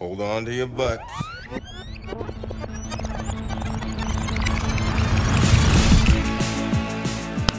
[0.00, 1.02] Hold on to your butts.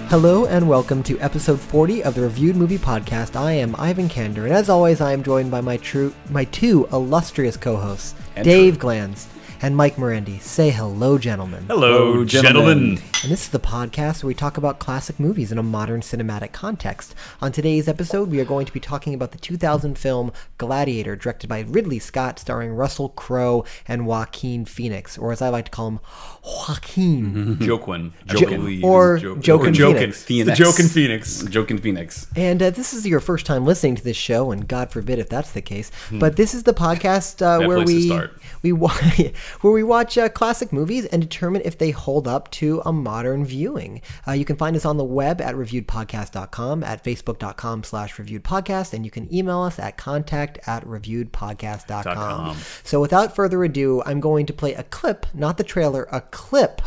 [0.09, 3.35] Hello and welcome to episode 40 of the Reviewed Movie Podcast.
[3.35, 6.87] I am Ivan Kander, and as always, I am joined by my true, my two
[6.91, 9.27] illustrious co-hosts, And Dave Glanz
[9.63, 10.41] and Mike Morandi.
[10.41, 11.65] Say hello, gentlemen.
[11.67, 12.95] Hello, Hello, gentlemen.
[12.95, 13.03] gentlemen.
[13.21, 16.51] And this is the podcast where we talk about classic movies in a modern cinematic
[16.51, 17.13] context.
[17.41, 21.47] On today's episode, we are going to be talking about the 2000 film Gladiator, directed
[21.47, 25.89] by Ridley Scott, starring Russell Crowe and Joaquin Phoenix, or as I like to call
[25.89, 25.99] him,
[26.43, 27.59] Joaquin.
[27.59, 28.13] Joaquin.
[28.25, 28.83] Jo- Jokin.
[28.83, 30.13] or Joaquin Jokin.
[30.13, 30.57] Phoenix.
[30.57, 31.43] The Jokin Phoenix.
[31.43, 32.25] Joking Phoenix.
[32.35, 35.29] And uh, this is your first time listening to this show, and God forbid if
[35.29, 35.91] that's the case.
[36.11, 38.40] But this is the podcast uh, where place to we start.
[38.61, 38.89] We wa-
[39.61, 43.45] where we watch uh, classic movies and determine if they hold up to a modern
[43.45, 44.01] viewing.
[44.27, 49.05] Uh, you can find us on the web at reviewedpodcast.com, at facebook.com slash reviewedpodcast, and
[49.05, 52.03] you can email us at contact at reviewedpodcast.com.
[52.15, 52.57] com.
[52.83, 56.81] So without further ado, I'm going to play a clip, not the trailer, a clip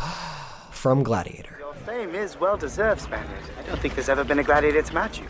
[0.71, 1.57] from Gladiator.
[1.59, 3.39] Your fame is well deserved, Spaniard.
[3.59, 5.25] I don't think there's ever been a gladiator to match you.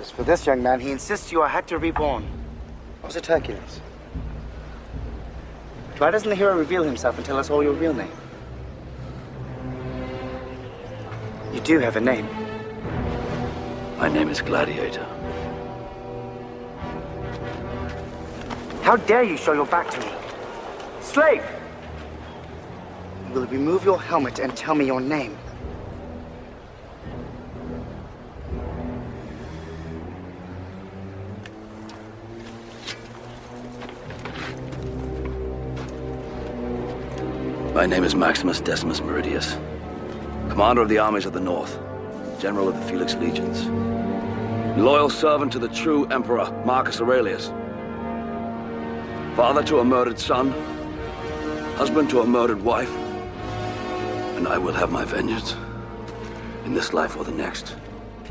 [0.00, 2.24] As for this young man, he insists you are Hector reborn.
[3.02, 3.80] Or was it Hercules?
[5.98, 8.10] Why doesn't the hero reveal himself and tell us all your real name?
[11.52, 12.26] You do have a name.
[13.98, 15.06] My name is Gladiator.
[18.82, 20.08] How dare you show your back to me?
[21.00, 21.44] Slave!
[23.28, 25.38] You will remove your helmet and tell me your name.
[37.74, 39.58] My name is Maximus Decimus Meridius,
[40.48, 41.76] commander of the armies of the North,
[42.38, 43.66] general of the Felix Legions,
[44.78, 47.48] loyal servant to the true emperor Marcus Aurelius,
[49.34, 50.52] father to a murdered son,
[51.74, 52.94] husband to a murdered wife,
[54.36, 55.56] and I will have my vengeance
[56.64, 57.74] in this life or the next.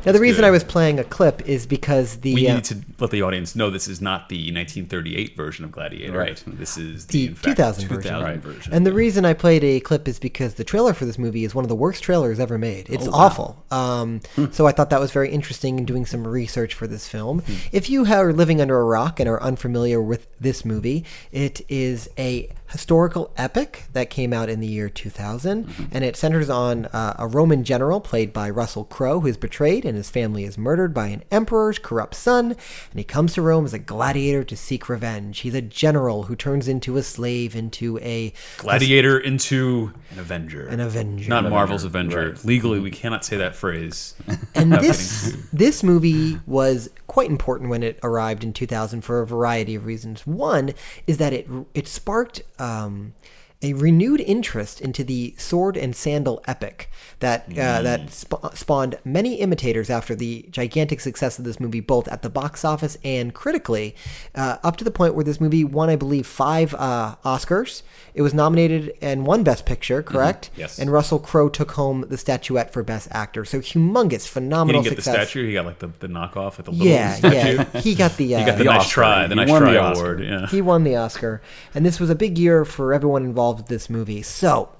[0.04, 0.48] Now, the reason good.
[0.48, 3.56] I was playing a clip is because the We uh, need to let the audience
[3.56, 6.18] know this is not the 1938 version of Gladiator.
[6.18, 6.42] Right.
[6.46, 8.14] This is the, the fact, 2000 version.
[8.22, 8.38] Right.
[8.38, 8.72] version.
[8.72, 11.54] And the reason I played a clip is because the trailer for this movie is
[11.54, 12.88] one of the worst trailers ever made.
[12.90, 13.64] It's awful.
[13.70, 14.20] Um,
[14.50, 17.42] So I thought that was very interesting in doing some research for this film.
[17.72, 22.08] If you are living under a rock and are unfamiliar with this movie, it is
[22.18, 27.14] a historical epic that came out in the year 2000, and it centers on uh,
[27.18, 30.94] a Roman general played by Russell Crowe who is betrayed and his family is murdered
[30.94, 34.88] by an emperor's corrupt son, and he comes to Rome as a gladiator to seek
[34.88, 35.40] revenge.
[35.40, 40.66] He's a general who turns into a slave, into a Gladiator into an Avenger.
[40.66, 41.28] An Avenger.
[41.28, 42.30] Not An Marvel's Avenger.
[42.30, 42.44] Right.
[42.44, 44.14] Legally, we cannot say that phrase.
[44.56, 49.74] And this this movie was quite important when it arrived in 2000 for a variety
[49.74, 50.26] of reasons.
[50.26, 50.74] One
[51.06, 53.14] is that it it sparked um,
[53.64, 59.36] a renewed interest into the sword and sandal epic that uh, that sp- spawned many
[59.36, 63.94] imitators after the gigantic success of this movie, both at the box office and critically,
[64.34, 67.82] uh, up to the point where this movie won, I believe, five uh, Oscars.
[68.14, 70.50] It was nominated and won Best Picture, correct?
[70.56, 70.78] Yes.
[70.78, 73.44] And Russell Crowe took home the statuette for Best Actor.
[73.46, 75.14] So humongous, He phenomenal didn't get success.
[75.22, 75.46] the statue.
[75.46, 77.64] He got like the, the knockoff at the little Yeah, statue.
[77.74, 77.80] yeah.
[77.80, 78.34] He got the.
[78.34, 78.92] Uh, He got the, The nice Oscar.
[78.92, 79.22] try.
[79.26, 80.04] The He nice won try the Oscar.
[80.14, 80.24] award.
[80.24, 80.46] Yeah.
[80.48, 81.40] he won the Oscar,
[81.74, 84.22] and this was a big year for everyone involved with this movie.
[84.22, 84.70] So,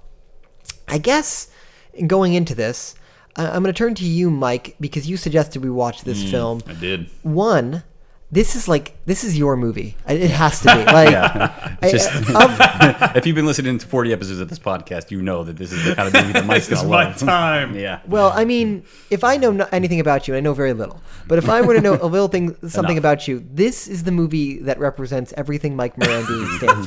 [0.88, 1.48] I guess
[2.06, 2.94] going into this,
[3.36, 6.30] I- I'm going to turn to you, Mike, because you suggested we watch this mm,
[6.30, 6.62] film.
[6.66, 7.08] I did.
[7.22, 7.82] One,
[8.32, 9.96] this is like this is your movie.
[10.08, 11.14] It has to be like.
[11.14, 15.44] I- Just- of- if you've been listening to 40 episodes of this podcast, you know
[15.44, 17.18] that this is the kind of movie that Mike's This is gonna my love.
[17.18, 17.76] time.
[17.76, 18.00] Yeah.
[18.06, 21.00] Well, I mean, if I know no- anything about you, and I know very little,
[21.28, 22.98] but if I were to know a little thing, something Enough.
[22.98, 26.86] about you, this is the movie that represents everything Mike Morandi stands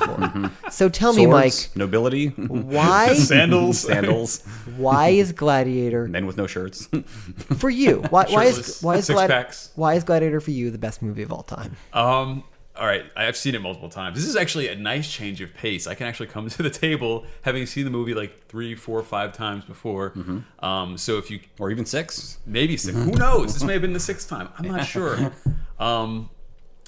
[0.63, 0.71] for.
[0.71, 3.79] So tell me, Mike, nobility, why Sandals.
[3.79, 4.43] sandals,
[4.77, 6.89] why is Gladiator men with no shirts.
[7.57, 8.03] for you?
[8.09, 9.69] Why, why is Shirtless, why is six Gladi- packs.
[9.75, 11.75] why is Gladiator for you the best movie of all time?
[11.93, 12.43] Um.
[12.75, 14.17] All right, I've seen it multiple times.
[14.17, 15.87] This is actually a nice change of pace.
[15.87, 19.33] I can actually come to the table having seen the movie like three, four, five
[19.33, 20.13] times before.
[20.59, 20.97] Um.
[20.97, 22.37] So if you or even six.
[22.45, 23.53] maybe six, who knows?
[23.53, 24.49] This may have been the sixth time.
[24.57, 25.31] I'm not sure.
[25.79, 26.29] Um.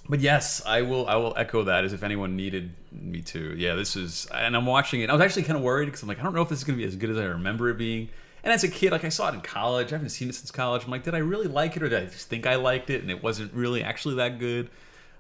[0.08, 1.08] But yes, I will.
[1.08, 3.56] I will echo that as if anyone needed me to.
[3.56, 5.10] Yeah, this is, and I'm watching it.
[5.12, 6.64] I was actually kind of worried because I'm like, I don't know if this is
[6.64, 8.10] going to be as good as I remember it being.
[8.44, 9.92] And as a kid, like I saw it in college.
[9.92, 10.86] I haven't seen it since college.
[10.86, 13.02] I'm like, did I really like it, or did I just think I liked it,
[13.02, 14.70] and it wasn't really actually that good?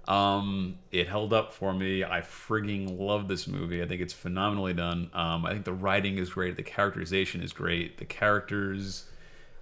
[0.07, 2.04] Um, it held up for me.
[2.04, 3.83] I frigging love this movie.
[3.83, 5.12] I think it's phenomenally done.
[5.13, 6.56] Um, I think the writing is great.
[6.56, 7.98] The characterization is great.
[7.98, 9.06] The characters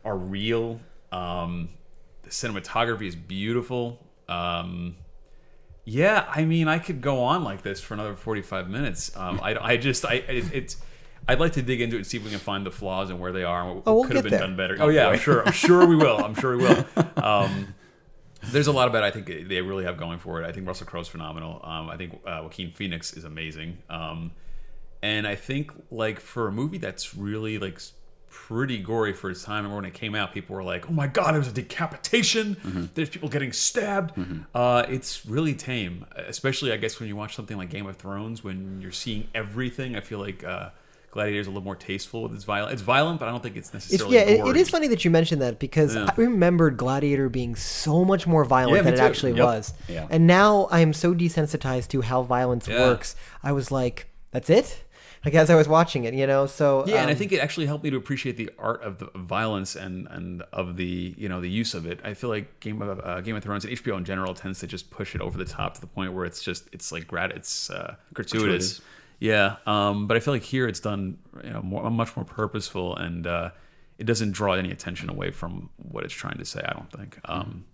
[0.06, 0.80] are real.
[1.12, 1.69] Um,
[2.24, 4.06] the cinematography is beautiful.
[4.30, 4.95] Um,
[5.89, 9.15] Yeah, I mean, I could go on like this for another forty-five minutes.
[9.15, 10.77] Um, I, I just, I, it, it's,
[11.27, 13.19] I'd like to dig into it and see if we can find the flaws and
[13.19, 14.39] where they are and what Oh, we'll could have been there.
[14.41, 14.77] done better.
[14.79, 16.24] Oh yeah, I'm sure, I'm sure we will.
[16.24, 16.85] I'm sure we will.
[17.18, 17.74] Um,
[18.51, 20.47] there's a lot about it I think they really have going for it.
[20.47, 21.59] I think Russell Crowe's phenomenal.
[21.63, 23.79] Um, I think uh, Joaquin Phoenix is amazing.
[23.89, 24.31] Um,
[25.01, 27.81] and I think like for a movie that's really like
[28.30, 31.07] pretty gory for its time, and when it came out, people were like, "Oh my
[31.07, 32.89] god, it was a decapitation!
[32.95, 34.13] There's people getting stabbed."
[34.53, 38.44] Uh, it's really tame, especially I guess when you watch something like Game of Thrones,
[38.44, 39.95] when you're seeing everything.
[39.95, 40.69] I feel like uh,
[41.12, 42.74] Gladiator is a little more tasteful with its violence.
[42.74, 44.15] It's violent, but I don't think it's It's, necessarily.
[44.15, 46.06] yeah, it, is funny that you mentioned that because Yeah.
[46.09, 49.04] I remembered Gladiator being so much more violent Yeah, than it too.
[49.04, 49.44] actually Yep.
[49.45, 49.74] was.
[49.88, 50.07] Yeah.
[50.09, 52.81] And now I am so desensitized to how violence Yeah.
[52.81, 53.15] works.
[53.42, 54.83] I was like, that's it?
[55.25, 56.45] Like as I was watching it, you know?
[56.45, 59.00] So Yeah, and I um, think it actually helped me to appreciate the art of
[59.00, 62.00] the violence and and of the you know the use of it.
[62.04, 64.68] I feel like Game of uh, Game of Thrones and HBO in general tends to
[64.68, 67.31] just push it over the top to the point where it's just it's like grat
[67.31, 68.80] it's uh, gratuitous.
[68.80, 68.81] Gratuitous.
[69.19, 72.96] Yeah, um, but I feel like here it's done you know more, much more purposeful
[72.96, 73.52] and uh,
[73.98, 76.62] it doesn't draw any attention away from what it's trying to say.
[76.64, 77.18] I don't think.
[77.25, 77.66] Um,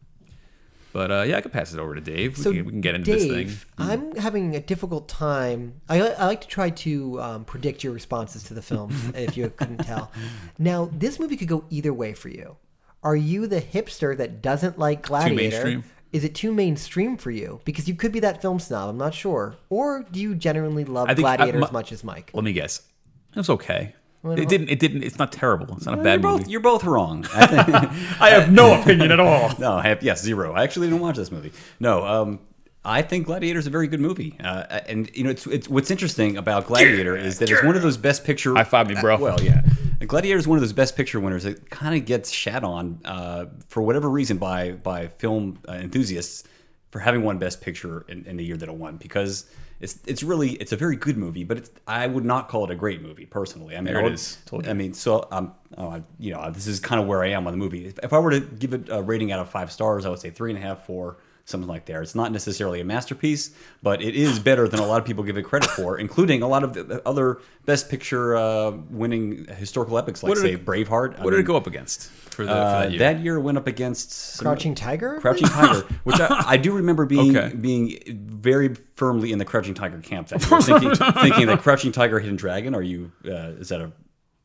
[0.94, 2.38] but uh, yeah, I could pass it over to Dave.
[2.38, 3.70] We, can, we can get into Dave, this thing.
[3.80, 5.82] I'm having a difficult time.
[5.90, 9.50] I, I like to try to um, predict your responses to the film, if you
[9.50, 10.12] couldn't tell.
[10.60, 12.58] Now, this movie could go either way for you.
[13.02, 15.84] Are you the hipster that doesn't like Gladiator?
[16.14, 17.60] Is it too mainstream for you?
[17.66, 18.90] Because you could be that film snob.
[18.90, 19.56] I'm not sure.
[19.70, 22.30] Or do you genuinely love I think I- Gladiator my- as much as Mike?
[22.34, 22.84] Let me guess.
[23.32, 23.96] It was okay.
[24.26, 24.70] It didn't.
[24.70, 25.04] It didn't.
[25.04, 25.76] It's not terrible.
[25.76, 26.52] It's not a You're bad both, movie.
[26.52, 27.26] you're both wrong.
[27.34, 29.52] I have no opinion at all.
[29.60, 30.54] no, I have, yes, zero.
[30.54, 31.52] I actually didn't watch this movie.
[31.82, 32.40] No, um,
[32.86, 34.38] I think Gladiator is a very good movie.
[34.42, 37.82] Uh, and you know, it's, it's what's interesting about Gladiator is that it's one of
[37.82, 38.54] those best picture.
[38.56, 39.18] High five me, bro.
[39.18, 39.62] Well, yeah,
[40.08, 43.46] Gladiator is one of those best picture winners that kind of gets shat on uh,
[43.68, 46.44] for whatever reason by by film uh, enthusiasts
[46.92, 49.46] for having won Best Picture in, in the year that it won because.
[49.80, 52.72] It's, it's really it's a very good movie, but it's, I would not call it
[52.72, 53.76] a great movie personally.
[53.76, 54.38] I mean, There I would- is.
[54.66, 57.48] I mean, so um, oh, I- you know, this is kind of where I am
[57.48, 57.88] on the movie.
[57.88, 60.20] If, if I were to give it a rating out of five stars, I would
[60.20, 62.02] say three and a half, four, something like there.
[62.02, 63.52] It's not necessarily a masterpiece,
[63.82, 66.48] but it is better than a lot of people give it credit for, including a
[66.48, 71.20] lot of the other Best Picture uh, winning historical epics, like say it- Braveheart.
[71.20, 73.00] I What did it go up against for, the, for uh, that year?
[73.00, 75.20] that year went up against some- Crouching Tiger?
[75.20, 77.54] Crouching Tiger, which I, I do remember being Okay.
[77.56, 82.20] being very firmly in the Crouching Tiger camp that year, thinking, thinking that Crouching Tiger,
[82.20, 82.74] Hidden Dragon.
[82.74, 83.12] Are you?
[83.26, 83.92] Uh, is that a?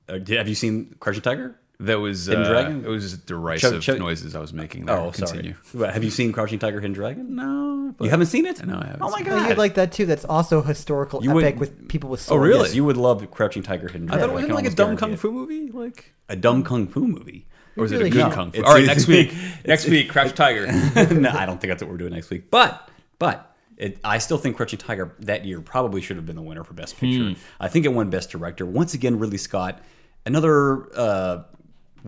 [0.08, 1.54] Uh, have you seen Crouching Tiger?
[1.80, 2.84] That was Hidden uh, Dragon?
[2.84, 4.86] It was derisive Chub- Chub- noises I was making.
[4.86, 4.96] There.
[4.96, 5.54] Oh, continue.
[5.62, 5.80] sorry.
[5.84, 7.36] What, Have you seen Crouching Tiger, Hidden Dragon?
[7.36, 8.64] No, but You haven't seen it?
[8.66, 9.48] No, I haven't Oh my seen Oh, god!
[9.50, 10.04] you'd like that too.
[10.06, 12.48] That's also historical You would- epic with people with Oh, swords.
[12.48, 12.64] really?
[12.66, 14.10] Yes, you would love Crouching Tiger, Hidden Dragon.
[14.24, 14.28] I Dragon.
[14.28, 15.20] thought it was can like a almost dumb guarantee kung it.
[15.20, 15.70] fu movie.
[15.70, 17.46] Like, A dumb kung fu movie.
[17.76, 18.32] or is it really a good should.
[18.32, 18.58] kung fu?
[18.58, 19.28] It's- All right, next week.
[19.32, 20.66] it's- next week, Crouch Tiger.
[21.14, 22.50] no, I don't think that's what we're doing next week.
[22.50, 22.88] But
[23.20, 26.64] but it, I still think Crouching Tiger that year probably should have been the winner
[26.64, 27.34] for Best Picture.
[27.60, 29.20] I think it won Best Director once again.
[29.20, 29.80] Ridley Scott,
[30.26, 30.88] another.
[30.98, 31.44] Uh, w-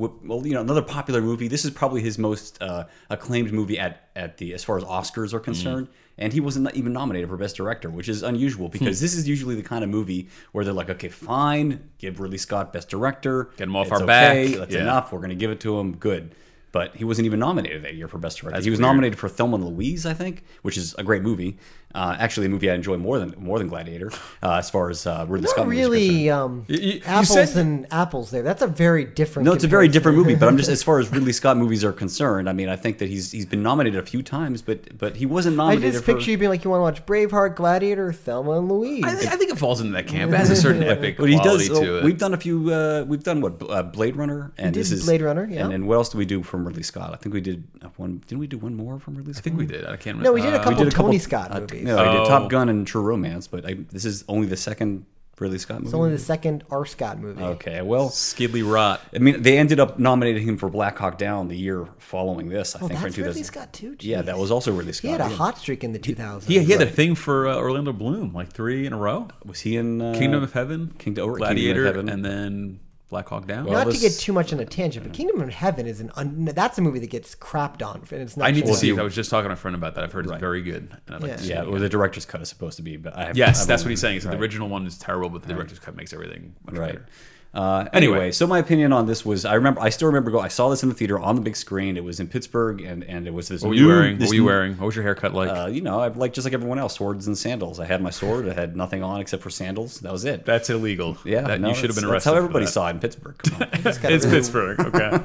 [0.00, 1.48] well, you know, another popular movie.
[1.48, 5.32] This is probably his most uh, acclaimed movie at, at the as far as Oscars
[5.32, 5.88] are concerned,
[6.18, 9.54] and he wasn't even nominated for Best Director, which is unusual because this is usually
[9.54, 13.68] the kind of movie where they're like, okay, fine, give Ridley Scott Best Director, Get
[13.68, 14.58] him off It's our okay, back.
[14.58, 14.82] That's Yeah.
[14.82, 15.12] enough.
[15.12, 15.96] We're going to give it to him.
[15.96, 16.34] Good.
[16.72, 18.56] But he wasn't even nominated that year for Best Director.
[18.56, 18.88] That's he was weird.
[18.88, 21.58] nominated for Thelma and Louise, I think, which is a great movie.
[21.92, 24.12] Uh, actually, a movie I enjoy more than more than Gladiator,
[24.44, 26.30] uh, as far as uh, Ridley Not Scott movies are really concerned.
[26.30, 28.42] um, You- you- you apples said- and apples there.
[28.42, 29.46] That's a very different.
[29.46, 30.36] No, it's a very different movie.
[30.36, 32.48] But I'm just as far as Ridley Scott movies are concerned.
[32.48, 35.26] I mean, I think that he's he's been nominated a few times, but but he
[35.26, 35.88] wasn't nominated.
[35.88, 36.14] I just for.
[36.14, 39.02] picture you being like, you want to watch Braveheart, Gladiator, Thelma and Louise.
[39.04, 40.32] I, think- I think it falls into that camp.
[40.32, 41.78] It has a certain epic But he quality does.
[41.80, 42.04] to it.
[42.04, 42.72] We've done a few.
[42.72, 45.64] Uh, we've done what uh, Blade Runner, and this is Blade Runner, yeah.
[45.64, 47.12] And then what else did we do from Ridley Scott?
[47.12, 48.22] I think we did uh, one.
[48.28, 49.40] Didn't we do one more from Ridley Scott?
[49.40, 49.84] I think we did.
[49.86, 50.22] I can't remember.
[50.24, 51.96] no, we did a Uh, couple did a Tony couple- Scott uh, movies.
[51.96, 52.24] No, I did Oh.
[52.26, 55.06] Top Gun and True Romance, but I, this is only the second
[55.38, 55.86] Ridley Scott movie.
[55.88, 56.84] It's only the second R.
[56.84, 57.42] Scott movie.
[57.42, 59.00] Okay, well, Skidley Rot.
[59.14, 62.76] I mean, they ended up nominating him for Black Hawk Down the year following this.
[62.76, 63.96] I Oh, think that's in Ridley 2000 Scott too.
[64.00, 65.06] Yeah, that was also Ridley Scott.
[65.08, 65.36] He had a yeah.
[65.36, 66.42] hot streak in the 2000s.
[66.44, 69.28] He, he had a thing for uh, Orlando Bloom, like three in a row.
[69.46, 72.08] Was he in uh, Kingdom of Heaven, Kingdom- or Kingdom of Gladiator, Heaven.
[72.10, 73.64] and then Black Hawk Down.
[73.66, 76.12] Well, Not to get too much on a tangent, but Kingdom of Heaven is an
[76.14, 78.48] un- that's a movie that gets crapped on, and it's not.
[78.48, 78.98] I need to see it.
[78.98, 80.04] I was just talking to a friend about that.
[80.04, 80.40] I've heard it's Right.
[80.40, 80.96] very good.
[81.06, 81.36] And I'd like Yeah.
[81.36, 83.36] to see Yeah, it or the director's cut is supposed to be, but I have.
[83.36, 84.16] Yes, I've that's only- what he's saying.
[84.18, 84.30] Is right.
[84.32, 86.86] the original one is terrible, but the director's cut makes everything much Right.
[86.92, 87.06] better.
[87.52, 88.30] Uh, Anyway.
[88.30, 90.84] so my opinion on this was I remember I still remember go I saw this
[90.84, 91.96] in the theater on the big screen.
[91.96, 93.62] It was in Pittsburgh and and it was this.
[93.62, 94.18] What were you new- wearing?
[94.20, 94.76] What were you wearing?
[94.76, 95.50] What was your haircut like?
[95.50, 97.80] Uh, you know, I like just like everyone else, swords and sandals.
[97.80, 98.48] I had my sword.
[98.48, 99.98] I had nothing on except for sandals.
[100.00, 100.44] That was it.
[100.46, 101.18] that's illegal.
[101.24, 102.14] yeah, that, no, you should have that's- been arrested.
[102.14, 102.70] That's how everybody that.
[102.70, 103.36] saw it in Pittsburgh.
[103.84, 104.80] It's really- Pittsburgh.
[104.80, 105.20] Okay.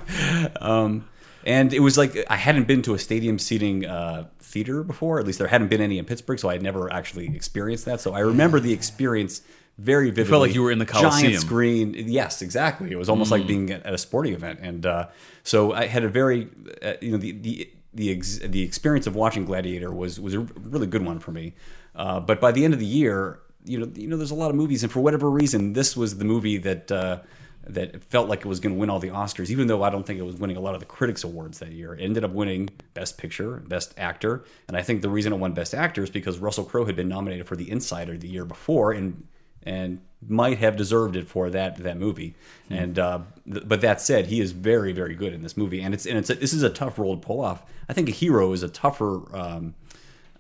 [1.46, 5.20] and it was like I hadn't been to a stadium seating uh, theater before.
[5.20, 8.02] At least there hadn't been any in Pittsburgh, so I had never actually experienced that.
[8.02, 9.42] So I remember the experience
[9.78, 10.30] very vividly.
[10.30, 11.32] felt like you were in the Coliseum.
[11.32, 11.94] Giant screen.
[11.94, 12.92] Yes, exactly.
[12.92, 15.08] It was almost like being at a sporting event, and uh,
[15.44, 16.48] so I had a very,
[16.82, 20.40] uh, you know, the the the ex- the experience of watching Gladiator was was a
[20.40, 21.54] really good one for me.
[21.96, 24.50] Uh, but by the end of the year, you know, you know, there's a lot
[24.50, 26.92] of movies, and for whatever reason, this was the movie that.
[26.92, 27.20] Uh,
[27.68, 30.06] that felt like it was going to win all the Oscars, even though I don't
[30.06, 31.96] think it was winning a lot of the critics awards that year.
[31.96, 35.54] It ended up winning Best Picture, Best Actor, and I think the reason it won
[35.54, 38.92] Best Actor is because Russell Crowe had been nominated for The Insider the year before,
[38.92, 39.28] and
[39.66, 42.36] and might have deserved it for that that movie.
[42.70, 43.20] And uh,
[43.52, 46.18] th- but that said, he is very very good in this movie, and it's and
[46.18, 47.64] it's a, this is a tough role to pull off.
[47.90, 49.36] I think a hero is a tougher.
[49.36, 49.76] Um,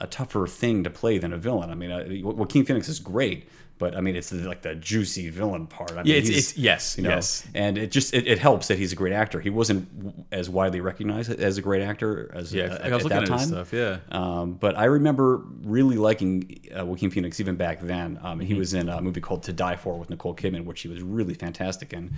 [0.01, 1.69] a tougher thing to play than a villain.
[1.69, 5.67] I mean, uh, Joaquin Phoenix is great, but I mean, it's like the juicy villain
[5.67, 5.91] part.
[5.91, 7.45] I mean, Yeah, it's- it's- yes, you know, yes.
[7.53, 9.39] and it just it, it helps that he's a great actor.
[9.41, 9.87] He wasn't
[10.31, 13.23] as widely recognized as a great actor as Yeah, uh, I was at looking that
[13.23, 13.39] at time.
[13.47, 13.97] stuff, yeah.
[14.11, 18.17] Um, but I remember really liking uh, Joaquin Phoenix even back then.
[18.21, 18.47] Um, Mm-hmm.
[18.47, 21.01] He was in a movie called To Die For with Nicole Kidman, which he was
[21.01, 22.11] really fantastic in.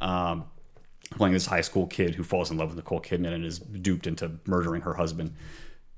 [0.00, 0.44] Um,
[1.16, 4.06] playing this high school kid who falls in love with Nicole Kidman and is duped
[4.06, 5.34] into murdering her husband.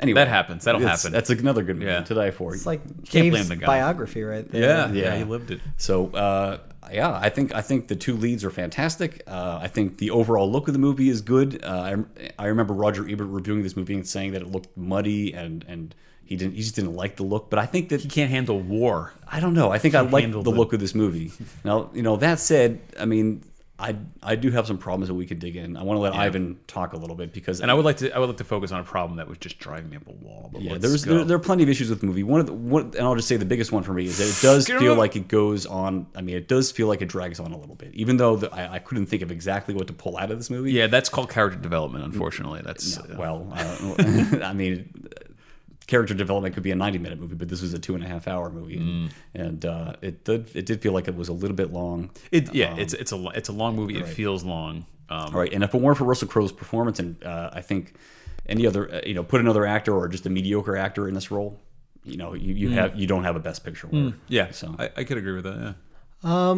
[0.00, 0.64] Anyway, That happens.
[0.64, 1.12] That'll it's- happen.
[1.12, 1.90] That's another good movie.
[1.90, 2.02] Yeah.
[2.02, 2.54] To Die For.
[2.54, 3.66] It's like Can't blame Dave's the guy.
[3.66, 4.60] biography right there.
[4.62, 5.16] Yeah, yeah, Yeah.
[5.18, 5.60] he lived it.
[5.76, 6.58] So uh,
[6.92, 9.22] yeah, I think I think the two leads are fantastic.
[9.28, 11.62] Uh, I think the overall look of the movie is good.
[11.62, 12.04] Uh,
[12.38, 15.64] I, I remember Roger Ebert reviewing this movie and saying that it looked muddy and
[15.68, 15.94] and
[16.24, 17.48] he didn't he just didn't like the look.
[17.48, 19.12] But I think that He can't handle war.
[19.30, 19.70] I don't know.
[19.70, 21.30] I think I like handle the the- look of this movie.
[21.64, 23.44] Now you know that said, I mean.
[23.82, 25.76] I, I do have some problems that we could dig in.
[25.76, 28.12] I want to let Ivan talk a little bit because And I would like to
[28.12, 30.12] I would like to focus on a problem that was just driving me up a
[30.12, 30.50] wall.
[30.52, 32.22] But yeah, there's there, there are plenty of issues with the movie.
[32.22, 34.28] One of the one, and I'll just say the biggest one for me is that
[34.28, 36.06] it does feel like it goes on.
[36.14, 38.54] I mean, it does feel like it drags on a little bit, even though the,
[38.54, 40.72] I, I couldn't think of exactly what to pull out of this movie.
[40.72, 42.04] yeah, that's called character development.
[42.04, 43.94] Unfortunately, that's uh, Well, uh,
[44.44, 45.08] I mean,
[45.86, 48.08] character development could be a 90 minute movie, but this was a two and a
[48.08, 49.10] half hour movie, Mm.
[49.34, 52.10] and uh, it did it did feel like it was a little bit long.
[52.30, 52.54] it.
[52.54, 53.98] Yeah, it's it's a it's a long movie.
[53.98, 54.86] It feels long.
[55.08, 57.94] Um, All right, and if it weren't for Russell Crowe's performance, and uh, I think
[58.46, 61.30] any other, uh, you know, put another actor or just a mediocre actor in this
[61.30, 61.60] role,
[62.04, 64.10] you know, you, you have you don't have a best picture winner.
[64.10, 64.14] Mm.
[64.28, 65.74] Yeah, so I, I could agree with that.
[66.24, 66.54] Yeah,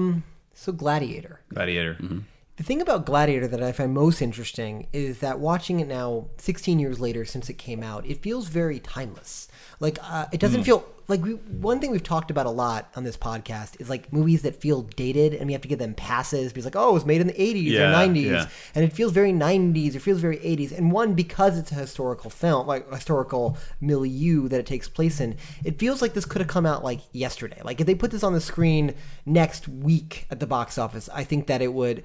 [0.55, 1.41] So Gladiator.
[1.53, 1.95] Gladiator.
[1.95, 2.19] Mm-hmm.
[2.57, 6.79] The thing about Gladiator that I find most interesting is that watching it now, 16
[6.79, 9.49] years later since it came out, it feels very timeless.
[9.81, 13.03] Like uh, it doesn't feel like we, one thing we've talked about a lot on
[13.03, 16.53] this podcast is like movies that feel dated, and we have to give them passes
[16.53, 18.49] because like oh, it was made in the 80s Yeah, or 90s, yeah.
[18.77, 19.97] and it feels very 90s.
[19.97, 24.47] It feels very 80s, and one because it's a historical film, like a historical milieu
[24.49, 25.37] that it takes place in.
[25.65, 27.61] It feels like this could have come out like yesterday.
[27.65, 28.95] Like if they put this on the screen
[29.27, 32.05] next week at the box office, I think that it would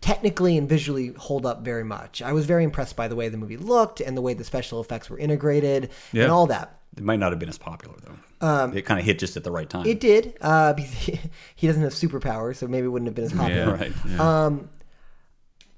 [0.00, 2.22] technically and visually hold up very much.
[2.22, 4.80] I was very impressed by the way the movie looked and the way the special
[4.80, 6.24] effects were integrated Yeah.
[6.24, 6.78] and all that.
[6.96, 8.72] it might not have been as popular though.
[8.74, 9.82] it kind of hit just at the right time.
[9.82, 10.36] Um, It did.
[10.40, 11.18] Uh, he,
[11.56, 13.76] he doesn't have superpowers, so maybe it wouldn't have been as popular.
[13.76, 14.70] Yeah, right.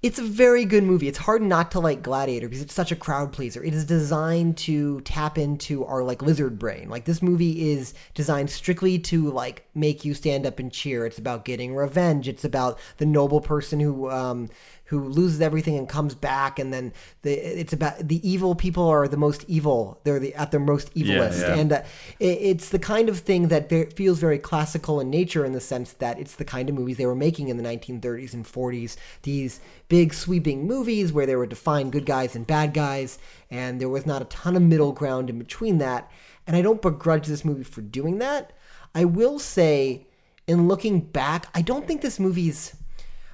[0.03, 1.09] It's a very good movie.
[1.09, 3.63] It's hard not to like Gladiator because it's such a crowd pleaser.
[3.63, 6.89] It is designed to tap into our like lizard brain.
[6.89, 11.05] Like this movie is designed strictly to like make you stand up and cheer.
[11.05, 12.29] It's about getting revenge.
[12.29, 14.49] It's about the noble person who um
[14.91, 16.93] who loses everything and comes back and then
[17.23, 20.01] the it's about the evil people are the most evil.
[20.03, 21.43] They're the at their most evilest.
[21.43, 21.55] yeah.
[21.55, 21.83] And uh,
[22.19, 25.93] it, it's the kind of thing that feels very classical in nature in the sense
[25.95, 28.97] that it's the kind of movies they were making in the 1930s and 40s.
[29.23, 33.89] These big sweeping movies where there were defined good guys and bad guys, and there
[33.89, 36.11] was not a ton of middle ground in between that.
[36.49, 38.53] And I don't begrudge this movie for doing that.
[38.93, 40.09] I will say,
[40.49, 42.75] in looking back, I don't think this movie's.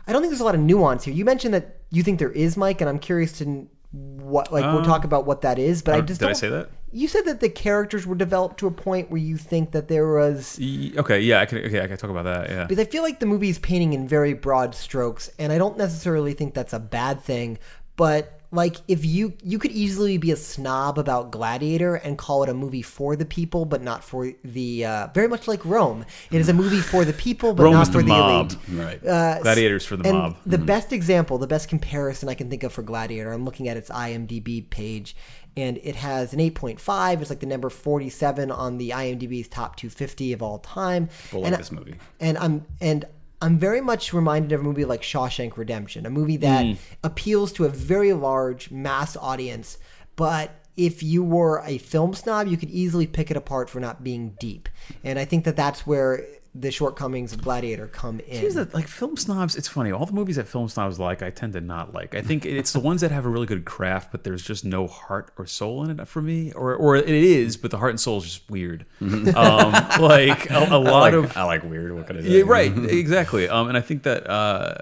[0.06, 1.14] I don't think there's a lot of nuance here.
[1.14, 4.84] You mentioned that you think there is, Mike, and I'm curious to what like we'll
[4.84, 5.82] talk about what that is.
[5.82, 6.70] But I uh, just did I say that?
[6.92, 10.06] You said that the characters were developed to a point where you think that there
[10.06, 11.58] was Okay, yeah, I can.
[11.58, 12.48] Okay, I can talk about that.
[12.48, 12.64] Yeah.
[12.64, 15.76] because I feel like the movie is painting in very broad strokes, and I don't
[15.76, 17.58] necessarily think that's a bad thing.
[17.96, 22.48] But like, if you you could easily be a snob about Gladiator and call it
[22.48, 26.04] a movie for the people, but not for the uh, very much like Rome.
[26.30, 28.52] It is a movie for the people, but Rome not for the the, mob.
[28.52, 28.58] elite.
[28.68, 29.06] right.
[29.06, 30.36] Uh, Gladiators for the and mob.
[30.46, 33.76] The best example, the best comparison I can think of for Gladiator, I'm looking at
[33.76, 35.16] its IMDb page,
[35.56, 37.20] and it has an 8.5.
[37.20, 41.08] It's like the number 47 on the IMDb's top 250 of all time.
[41.24, 41.96] People and like this movie.
[42.20, 43.06] And I'm and
[43.42, 46.72] I'm very much reminded of a movie like Shawshank Redemption, a movie that Hmm.
[47.04, 49.78] appeals to a very large mass audience,
[50.16, 54.04] but if you were a film snob, you could easily pick it apart for not
[54.04, 54.68] being deep.
[55.04, 56.24] And I think that that's where
[56.60, 58.40] the shortcomings of Gladiator come in.
[58.40, 59.56] Here's the like film snobs.
[59.56, 59.92] It's funny.
[59.92, 62.14] All the movies that film snobs like, I tend to not like.
[62.14, 64.86] I think it's the ones that have a really good craft, but there's just no
[64.86, 66.52] heart or soul in it for me.
[66.52, 68.86] Or or it is, but the heart and soul is just weird.
[69.00, 71.94] um, like a lot like, of I like weird.
[71.94, 72.28] What can I do?
[72.28, 73.48] yeah, right, exactly.
[73.48, 74.74] Um, and I think that uh,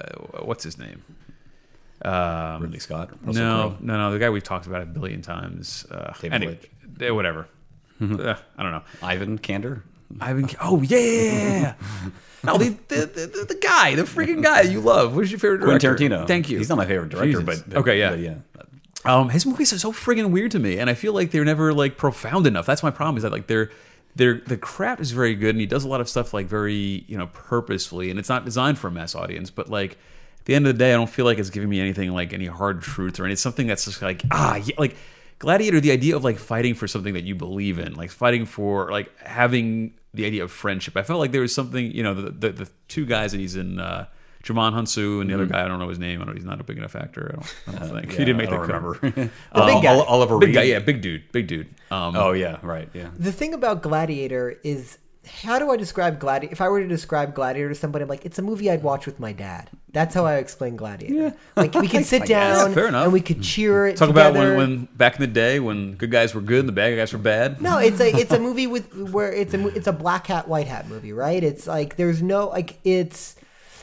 [0.43, 1.03] what's his name?
[2.05, 3.11] Um, Ridley Scott.
[3.23, 3.77] Russell no, Crowe.
[3.81, 4.13] no, no.
[4.13, 5.87] The guy we've talked about a billion times.
[5.91, 7.49] Uh, David anyway, whatever.
[8.01, 8.83] Uh, I don't know.
[9.03, 9.83] Ivan Kander.
[10.21, 10.49] Ivan.
[10.61, 11.75] Oh yeah.
[12.45, 15.13] no, the, the, the the guy, the freaking guy you love.
[15.13, 15.95] Who's your favorite director?
[15.95, 16.27] Quentin Tarantino.
[16.27, 16.59] Thank you.
[16.59, 17.61] He's not my favorite director, Jesus.
[17.63, 18.11] but, but okay, yeah.
[18.11, 18.35] but yeah.
[19.05, 21.75] Um, his movies are so friggin' weird to me, and I feel like they're never
[21.75, 22.65] like profound enough.
[22.65, 23.19] That's my problem.
[23.19, 23.71] Is that like they're
[24.17, 27.05] they're the craft is very good, and he does a lot of stuff like very
[27.07, 29.51] you know purposefully, and it's not designed for a mass audience.
[29.51, 31.81] But like at the end of the day, I don't feel like it's giving me
[31.81, 34.97] anything like any hard truth or any something that's just like ah yeah, like
[35.45, 35.81] Gladiator.
[35.81, 39.17] The idea of like fighting for something that you believe in, like fighting for like
[39.21, 40.97] having the idea of friendship.
[40.97, 43.57] I felt like there was something you know the the, the two guys that he's
[43.57, 43.79] in.
[43.79, 44.07] Uh,
[44.45, 46.21] Djimon Hounsou and the other guy, I don't know his name.
[46.21, 47.31] I don't, he's not a big enough actor.
[47.33, 49.03] I don't, I don't think Yeah, he didn't make I the don't cut.
[49.03, 49.31] remember.
[49.55, 49.95] The big guy.
[49.95, 51.69] Ol- Oliver Big guy, yeah, big dude, big dude.
[51.91, 52.87] Um, Oh yeah, right.
[52.93, 53.09] Yeah.
[53.19, 56.53] the thing about Gladiator is how do I describe Gladiator?
[56.53, 59.07] If I were to describe Gladiator to somebody, I'm like, it's a movie I'd watch
[59.07, 59.71] with my dad.
[59.93, 61.35] That's how I explain Gladiator.
[61.57, 63.05] Like we could sit down Yeah, fair enough.
[63.05, 64.31] and we could cheer it talk together.
[64.39, 66.97] about when, when back in the day when good guys were good and the bad
[66.97, 67.61] guys were bad.
[67.63, 70.49] No, it's a it's a movie with where it's a mo- it's a black hat
[70.49, 71.43] white hat movie, right?
[71.45, 73.37] It's like there's no like it's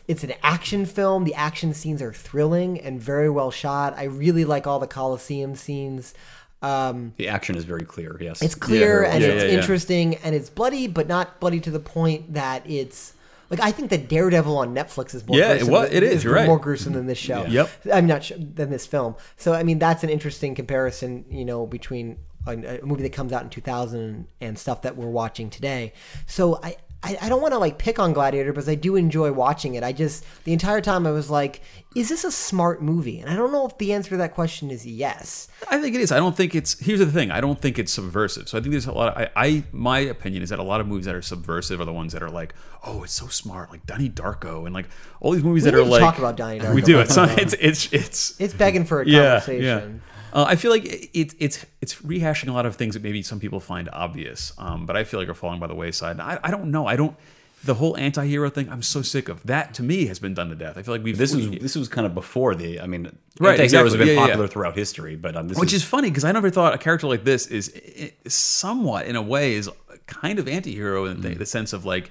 [0.08, 1.24] it's an action film.
[1.24, 3.94] The action scenes are thrilling and very well shot.
[3.98, 6.14] I really like all the Coliseum scenes.
[6.62, 8.18] Um, The action is very clear.
[8.22, 8.42] Yes.
[8.42, 9.58] it's clear Yeah, and yeah, it's yeah, yeah.
[9.60, 13.14] interesting and it's bloody, but not bloody to the point that it's
[13.50, 16.04] like I think that Daredevil on Netflix is more Yeah, it gruesome wa- than- it
[16.04, 16.46] is, you're right.
[16.48, 17.46] more gruesome than this show.
[17.48, 17.70] Yep.
[17.94, 19.16] I'm not sure than this film.
[19.38, 23.34] So I mean, that's an interesting comparison, you know, between a, a movie that comes
[23.34, 25.94] out in 2000 and stuff that we're watching today.
[26.28, 26.76] So I.
[27.04, 29.84] I, I don't want to like pick on Gladiator because I do enjoy watching it.
[29.84, 31.62] I just the entire time I was like,
[31.96, 34.72] "Is this a smart movie?" And I don't know if the answer to that question
[34.72, 35.48] is yes.
[35.70, 36.12] I think it is.
[36.12, 36.80] I don't think it's.
[36.80, 37.32] Here's the thing.
[37.32, 38.48] I don't think it's subversive.
[38.50, 39.16] So I think there's a lot.
[39.16, 41.86] Of, I, I my opinion is that a lot of movies that are subversive are
[41.86, 44.88] the ones that are like, oh, it's so smart, like Donnie Darko, and like
[45.20, 46.02] all these movies We that are like.
[46.02, 47.00] talk about Donnie Darko, We do.
[47.00, 47.38] It's not.
[47.40, 48.40] It's it's it's.
[48.40, 49.64] It's begging for a yeah, conversation.
[50.04, 50.08] yeah.
[50.34, 53.40] Uh, I feel like it's it's it's rehashing a lot of things that maybe some
[53.40, 56.12] people find obvious, um, but I feel like are falling by the wayside.
[56.12, 56.88] And I, I don't know.
[56.88, 57.16] I don't.
[57.64, 59.44] The whole anti-hero thing, I'm so sick of.
[59.44, 60.78] That to me has been done to death.
[60.78, 62.80] I feel like we've This was this was kind of before the.
[62.82, 63.04] I mean,
[63.40, 63.98] Right, anti-heroes exactly.
[64.00, 64.52] have been Yeah, popular yeah.
[64.52, 67.08] throughout history, but um, this which is, is funny because I never thought a character
[67.08, 69.70] like this is, is somewhat, in a way, is
[70.08, 71.22] kind of anti-hero in Mm.
[71.22, 72.10] the, the sense of like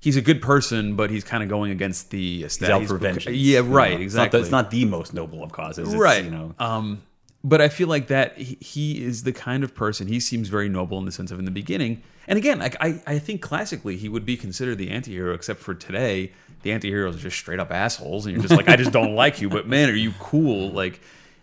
[0.00, 2.82] he's a good person, but he's kind of going against the out.
[3.34, 4.40] Yeah, right, It's not the- exactly.
[4.40, 5.88] It's not, the, most noble of causes.
[5.92, 6.24] It's, right.
[6.24, 6.54] You know.
[6.58, 7.02] Um,
[7.42, 10.06] but I feel like that he, he is the kind of person.
[10.06, 12.02] He seems very noble in the sense of in the beginning.
[12.26, 15.74] And again, like I, I think classically he would be considered the anti-hero, except for
[15.74, 16.32] today,
[16.62, 19.40] the anti-heroes are just straight up assholes, and you're just like, I just don't like
[19.40, 19.48] you.
[19.48, 20.70] But man, are you cool?
[20.70, 21.00] Like,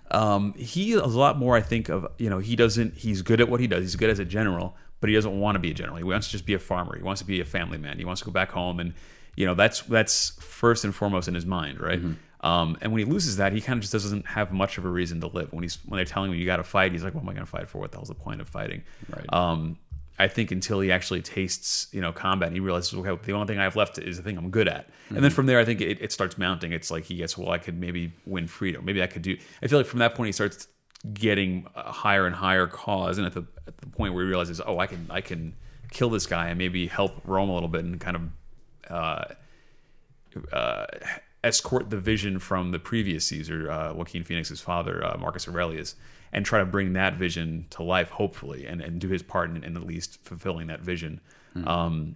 [0.09, 1.55] um, he is a lot more.
[1.55, 2.95] I think of you know he doesn't.
[2.95, 3.81] He's good at what he does.
[3.81, 5.97] He's good as a general, but he doesn't want to be a general.
[5.97, 6.97] He wants to just be a farmer.
[6.97, 7.97] He wants to be a family man.
[7.97, 8.93] He wants to go back home and
[9.35, 11.99] you know that's that's first and foremost in his mind, right?
[12.41, 14.89] Um, and when he loses that, he kind of just doesn't have much of a
[14.89, 15.53] reason to live.
[15.53, 17.33] When he's when they're telling him you got to fight, he's like, "What am I
[17.33, 17.77] going to fight for?
[17.77, 19.25] What the hell's the point of fighting?" Right.
[19.31, 19.77] Um,
[20.21, 23.47] I think until he actually tastes, you know, combat, and he realizes, okay, the only
[23.47, 24.87] thing I have left is the thing I'm good at.
[25.09, 26.71] And then from there, I think it, it starts mounting.
[26.71, 28.85] It's like he gets, well, I could maybe win freedom.
[28.85, 29.35] Maybe I could do.
[29.63, 30.67] I feel like from that point, he starts
[31.11, 34.61] getting a higher and higher cause, and at the at the point where he realizes,
[34.63, 35.55] oh, I can I can
[35.89, 38.23] kill this guy and maybe help Rome a little bit and kind of.
[38.89, 39.25] Uh,
[40.53, 40.85] uh,
[41.43, 45.95] escort the vision from the previous Caesar, uh, Joaquin Phoenix's father, uh, Marcus Aurelius,
[46.33, 49.63] and try to bring that vision to life, hopefully, and, and do his part in,
[49.63, 51.19] in at least fulfilling that vision.
[51.65, 52.15] Um,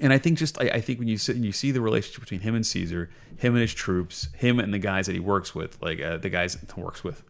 [0.00, 2.20] and I think just I, I think when you sit and you see the relationship
[2.20, 5.54] between him and Caesar, him and his troops, him and the guys that he works
[5.54, 7.22] with, like uh, the guys that he works with,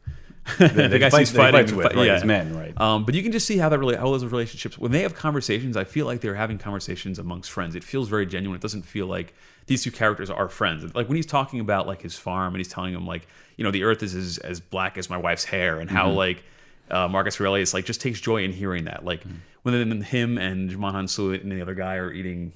[0.58, 2.80] the, that he guys fights- he's he fighting with, right, his men, right.
[2.80, 5.14] um, but you can just see how that really how those relationships when they have
[5.14, 5.76] conversations.
[5.76, 7.74] I feel like they're having conversations amongst friends.
[7.74, 8.56] It feels very genuine.
[8.56, 9.34] It doesn't feel like
[9.66, 10.94] these two characters are friends.
[10.94, 13.26] Like when he's talking about like his farm and he's telling him like
[13.56, 16.42] you know the earth is as, as black as my wife's hair and how like
[16.90, 19.04] uh, Marcus Aurelius like just takes joy in hearing that.
[19.04, 19.22] Like
[19.62, 22.52] when then him and Djimon Hounsou and the other guy are eating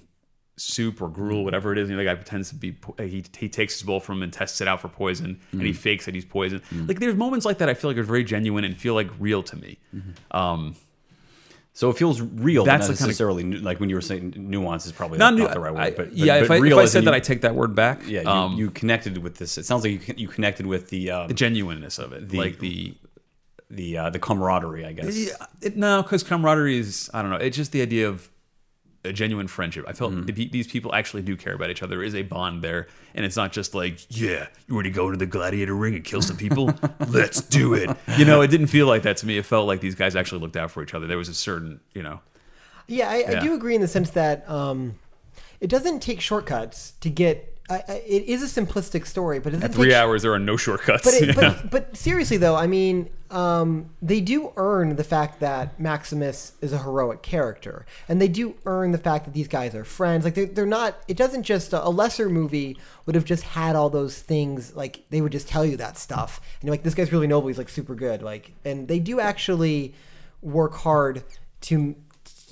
[0.57, 1.89] soup or gruel, whatever it is.
[1.91, 4.33] And the other guy pretends to be, he, he takes his bowl from him and
[4.33, 6.63] tests it out for poison, and he fakes that he's poison.
[6.87, 9.43] Like there's moments like that I feel like are very genuine and feel like real
[9.43, 9.79] to me.
[10.31, 10.75] Um,
[11.75, 14.87] So it feels real, That's not kind of- necessarily like when you were saying nuance
[14.87, 15.81] is probably not not, the right word.
[15.83, 17.43] I- but, but yeah, if but I, if I said in that, you- I take
[17.43, 18.01] that word back.
[18.07, 19.59] yeah, you, um, you connected with this.
[19.59, 22.61] It sounds like you you connected with the uh, the genuineness of it, the- like
[22.61, 22.95] the
[23.69, 25.15] the uh, the camaraderie, I guess.
[25.61, 27.37] It, no, because camaraderie is I don't know.
[27.37, 28.31] It's just the idea of
[29.07, 29.85] a genuine friendship.
[29.89, 30.27] I felt Mm-hmm.
[30.27, 31.97] the- these people actually do care about each other.
[31.97, 35.07] There is a bond there, and it's not just like, yeah, you want to go
[35.07, 36.73] into the gladiator ring and kill some people?
[37.09, 37.91] Let's do it.
[38.19, 39.39] You know, it didn't feel like that to me.
[39.39, 41.07] It felt like these guys actually looked out for each other.
[41.07, 42.21] There was a certain, you know,
[42.87, 44.95] Yeah, I, I do agree in the sense that um,
[45.61, 47.56] it doesn't take shortcuts to get.
[47.69, 50.39] I, I, it is a simplistic story, but it at three take, hours there are
[50.39, 51.05] no shortcuts.
[51.05, 51.61] But, it, Yeah.
[51.63, 56.73] but but seriously though, I mean, um, they do earn the fact that Maximus is
[56.73, 60.25] a heroic character, and they do earn the fact that these guys are friends.
[60.25, 60.97] Like they're, they're not.
[61.09, 64.77] It doesn't just a lesser movie would have just had all those things.
[64.77, 67.49] Like they would just tell you that stuff, and you're like, this guy's really noble.
[67.49, 68.23] He's like super good.
[68.23, 69.95] Like, and they do actually
[70.41, 71.25] work hard
[71.63, 71.97] to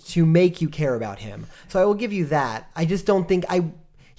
[0.09, 1.47] to make you care about him.
[1.69, 2.69] So I will give you that.
[2.75, 3.71] I just don't think I.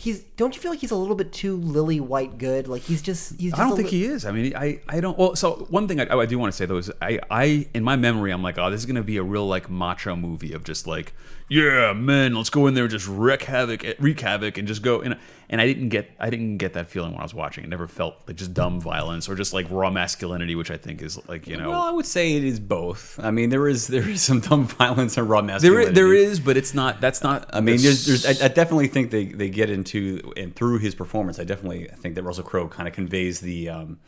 [0.05, 0.21] He's.
[0.37, 2.67] Don't you feel like he's a little bit too lily white good?
[2.67, 3.39] Like he's just.
[3.39, 3.51] He's.
[3.51, 4.23] Just I don't think li- he is.
[4.23, 5.17] I mean, I, I don't.
[5.17, 7.83] Well, so one thing I, I do want to say though is I, I in
[7.83, 10.63] my memory I'm like, oh, this is gonna be a real like macho movie of
[10.63, 11.13] just like,
[11.49, 15.01] yeah, men, let's go in there and just wreak havoc, wreak havoc, and just go.
[15.01, 15.17] And
[15.49, 17.63] and I didn't get I didn't get that feeling when I was watching.
[17.63, 21.01] It never felt like just dumb violence or just like raw masculinity, which I think
[21.01, 21.69] is like you know.
[21.69, 23.19] Well, I would say it is both.
[23.21, 25.89] I mean, there is there is some dumb violence and raw masculinity.
[25.89, 27.01] is, there is, but it's not.
[27.01, 27.49] That's not.
[27.53, 30.95] I mean, there's, there's, I, I definitely think they, they get into and through his
[30.95, 33.99] performance, I definitely think that Russell Crowe kind of conveys the um,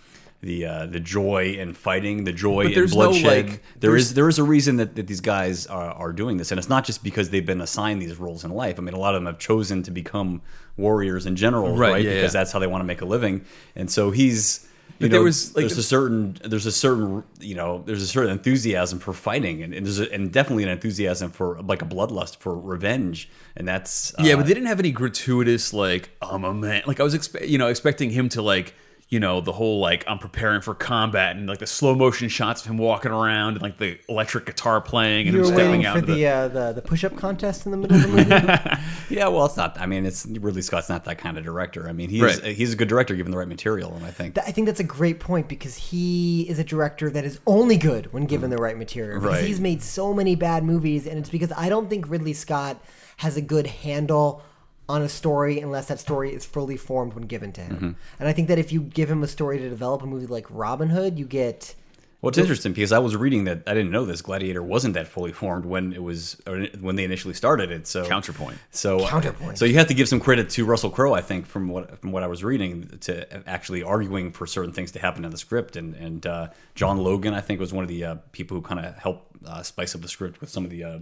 [0.41, 3.26] the uh, the joy and fighting, the joy But in there's no, bloodshed.
[3.26, 6.38] like, there there is there is a reason that, that these guys are, are doing
[6.38, 8.78] this, and it's not just because they've been assigned these roles in life.
[8.78, 10.41] I mean, a lot of them have chosen to become
[10.78, 12.04] warriors in general, Right, right?
[12.06, 12.40] yeah, because yeah.
[12.40, 14.63] that's how they want to make a living, and so he's.
[15.00, 18.02] You But know, there was, like, there's a certain there's a certain you know there's
[18.02, 21.84] a certain enthusiasm for fighting and, and there's a, and definitely an enthusiasm for like
[21.84, 26.10] a bloodlust for revenge and that's uh, Yeah, but they didn't have any gratuitous like
[26.20, 26.82] I'm a man.
[26.88, 28.74] Like I was expe- you know expecting him to like
[29.10, 32.62] you know the whole like I'm preparing for combat and like the slow motion shots
[32.65, 35.72] of him walking around and like the electric guitar playing and You him were stepping
[35.72, 35.93] waiting out.
[35.93, 38.82] for into the uh, the the push up contest in the middle of the movie.
[39.15, 41.93] yeah well it's not I mean it's Ridley Scott's not that kind of director I
[41.93, 42.43] mean he's Right.
[42.56, 44.82] he's a good director given the right material and I think Th- I think that's
[44.82, 48.58] a great point because he is a director that is only good when given the
[48.58, 49.22] right material.
[49.22, 49.46] Because Right.
[49.46, 52.84] he's made so many bad movies, and it's because I don't think Ridley Scott
[53.17, 54.41] has a good handle
[54.89, 57.76] on a story unless that story is fully formed when given to him.
[57.76, 57.91] Mm-hmm.
[58.19, 60.45] And I think that if you give him a story to develop a movie like
[60.50, 61.76] Robin Hood, you get
[62.21, 65.08] Well, it's interesting because I was reading that I didn't know this Gladiator wasn't that
[65.08, 67.86] fully formed when it was or when they initially started it.
[67.86, 68.58] So Counterpoint.
[68.71, 69.58] So Counterpoint.
[69.58, 72.12] So you have to give some credit to Russell Crowe, I think, from what from
[72.12, 75.76] what I was reading, to actually arguing for certain things to happen in the script.
[75.76, 78.84] And and uh, John Logan, I think, was one of the uh, people who kind
[78.84, 81.00] of helped uh, spice up the script with some of the uh,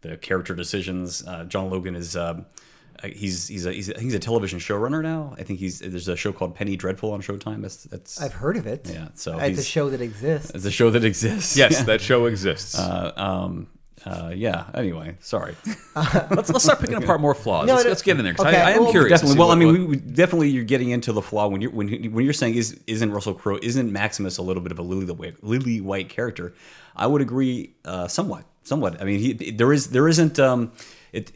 [0.00, 1.22] the character decisions.
[1.26, 2.16] Uh, John Logan is.
[3.02, 5.34] Uh, He's he's a he's a, he's a television showrunner now.
[5.38, 7.62] I think he's there's a show called Penny Dreadful on Showtime.
[7.62, 8.88] That's that's I've heard of it.
[8.90, 10.50] Yeah, so it's a show that exists.
[10.54, 11.56] it's a show that exists.
[11.56, 11.82] yes, Yeah.
[11.84, 12.78] that show exists.
[12.78, 13.66] Uh, um,
[14.04, 14.66] uh, yeah.
[14.74, 15.56] Anyway, sorry.
[15.96, 17.66] let's let's start picking apart more flaws.
[17.66, 17.90] No, let's, no.
[17.90, 19.20] let's get in there 'cause Okay, I, I am well, curious.
[19.20, 19.38] definitely.
[19.38, 21.72] Well, what- I mean, what- we, we definitely you're getting into the flaw when you're
[21.72, 24.82] when when you're saying is isn't Russell Crowe isn't Maximus a little bit of a
[24.82, 26.54] lily white, lily white character?
[26.94, 28.44] I would agree uh, somewhat.
[28.64, 29.00] Somewhat.
[29.00, 30.72] I mean, he, there is there isn't um,
[31.12, 31.32] it.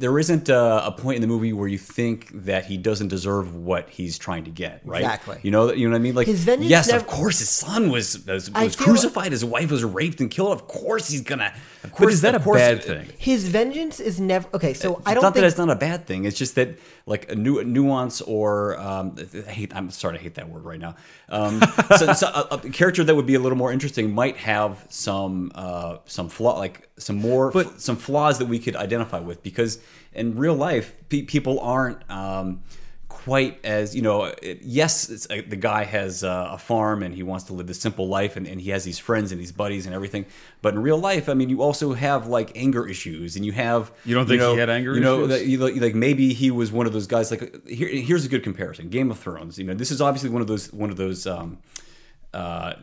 [0.00, 3.54] There isn't uh, a point in the movie where you think that he doesn't deserve
[3.54, 5.02] what he's trying to get, right?
[5.02, 5.38] Exactly.
[5.42, 6.14] You know, you know what I mean?
[6.14, 9.30] Like, His vengeance yes, never- of course, his son was was, was feel- crucified.
[9.32, 10.52] His wife was raped and killed.
[10.52, 11.52] Of course, he's gonna.
[11.82, 13.08] Of but course, is that a of course, bad thing?
[13.16, 14.74] His vengeance is never okay.
[14.74, 16.24] So I don't not think that it's not a bad thing.
[16.24, 19.74] It's just that like a new nuance or um, I hate.
[19.74, 20.96] I'm sorry, I hate that word right now.
[21.30, 21.62] Um,
[21.96, 25.52] so, so a, a character that would be a little more interesting might have some
[25.54, 29.78] uh, some flaw, like some more But- some flaws that we could identify with because
[30.12, 31.98] in real life pe- people aren't.
[32.10, 32.62] Um,
[33.08, 37.12] quite as you know it- yes it's, uh, the guy has uh, a farm and
[37.14, 39.52] he wants to live this simple life and, and he has these friends and these
[39.52, 40.24] buddies and everything
[40.62, 43.92] but in real life i mean you also have like anger issues and you have
[44.06, 45.28] You don't think he know, had anger you know issues?
[45.40, 48.28] that- you know, like maybe he was one of those guys like here, here's a
[48.28, 50.96] good comparison game of thrones you know this is obviously one of those one of
[50.96, 51.58] those um
[52.32, 52.74] uh,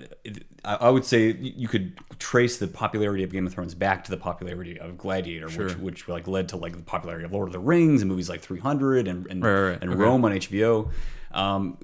[0.66, 4.12] I I would say you could trace the popularity of Game of Thrones back to
[4.12, 7.54] the popularity of Gladiator, which which like led to like the popularity of Lord of
[7.54, 9.78] the Rings and movies like 300 and and, Right, right, right.
[9.82, 10.00] and Okay.
[10.02, 10.90] Rome on HBO.
[11.32, 11.78] Um,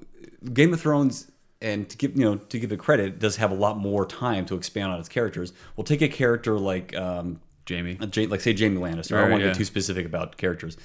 [0.52, 1.30] Game of Thrones,
[1.62, 4.44] and to give you know to give it credit, does have a lot more time
[4.46, 5.52] to expand on its characters.
[5.76, 7.96] We'll take a character like um, Jaime.
[8.00, 9.16] uh, like say Jaime Lannister.
[9.16, 9.52] I don't want to yeah.
[9.52, 10.76] get too specific about characters.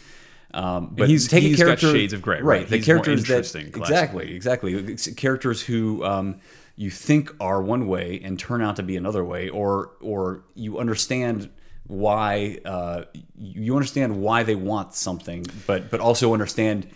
[0.51, 2.67] Um, but he's- take he's a got shades of gray, right?
[2.67, 4.33] The He's more characters that classically.
[4.33, 5.13] exactly, exactly.
[5.15, 6.39] Characters who um,
[6.79, 10.79] you think are one way and turn out to be another way, or or you
[10.79, 11.49] understand
[11.87, 13.03] why uh,
[13.37, 16.87] you understand why they want something, but but also understand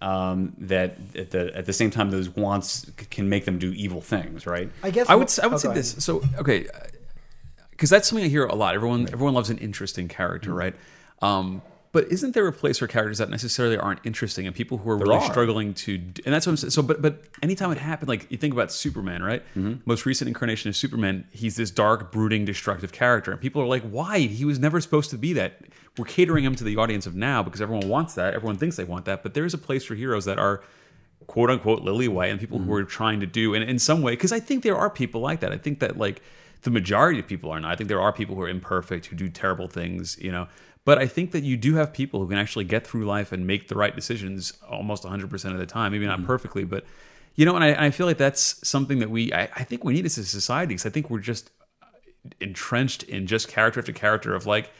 [0.00, 4.00] um, that at the at the same time those wants can make them do evil
[4.00, 4.70] things, right?
[4.84, 5.96] I guess I would I would oh, say this.
[5.98, 6.68] So okay,
[7.70, 8.76] because that's something I hear a lot.
[8.76, 10.58] Everyone everyone loves an interesting character, Mm-hmm.
[10.58, 10.74] right?
[11.22, 11.60] Um,
[11.94, 14.98] But isn't there a place for characters that necessarily aren't interesting and people who are
[14.98, 15.30] really are.
[15.30, 15.94] struggling to?
[15.94, 16.72] And that's what I'm saying.
[16.72, 19.44] So, but but anytime it happened, like you think about Superman, right?
[19.56, 19.74] Mm-hmm.
[19.86, 23.84] Most recent incarnation of Superman, he's this dark, brooding, destructive character, and people are like,
[23.84, 24.18] "Why?
[24.18, 25.60] He was never supposed to be that."
[25.96, 28.34] We're catering him to the audience of now because everyone wants that.
[28.34, 29.22] Everyone thinks they want that.
[29.22, 30.64] But there is a place for heroes that are
[31.28, 34.12] quote unquote lily white and people who are trying to do and in some way
[34.12, 36.20] because i think there are people like that i think that like
[36.62, 39.16] the majority of people are not i think there are people who are imperfect who
[39.16, 40.46] do terrible things you know
[40.84, 43.46] but i think that you do have people who can actually get through life and
[43.46, 46.26] make the right decisions almost 100% of the time maybe not mm-hmm.
[46.26, 46.84] perfectly but
[47.34, 49.92] you know and I, I feel like that's something that we I, I think we
[49.92, 51.50] need as a society because i think we're just
[51.82, 51.86] uh,
[52.40, 54.70] entrenched in just character after character of like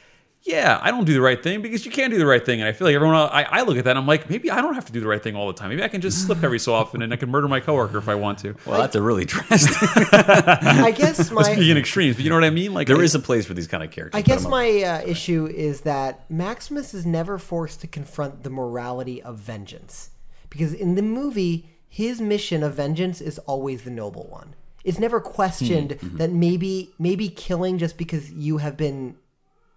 [0.45, 2.61] yeah, I don't do the right thing because you can't do the right thing.
[2.61, 4.51] And I feel like everyone, else, I, I look at that and I'm like, maybe
[4.51, 5.71] I don't have to do the right thing all the time.
[5.71, 8.09] Maybe I can just slip every so often and I can murder my coworker if
[8.09, 8.55] I want to.
[8.67, 9.89] Well, that's a really drastic.
[10.13, 12.75] I guess my Speaking in extremes, but you know what I mean?
[12.75, 14.19] Like there I- is a place for these kind of characters.
[14.19, 19.23] I guess my uh, issue is that Maximus is never forced to confront the morality
[19.23, 20.11] of vengeance.
[20.51, 24.55] Because in the movie, his mission of vengeance is always the noble one.
[24.85, 29.17] It's never questioned that maybe maybe killing just because you have been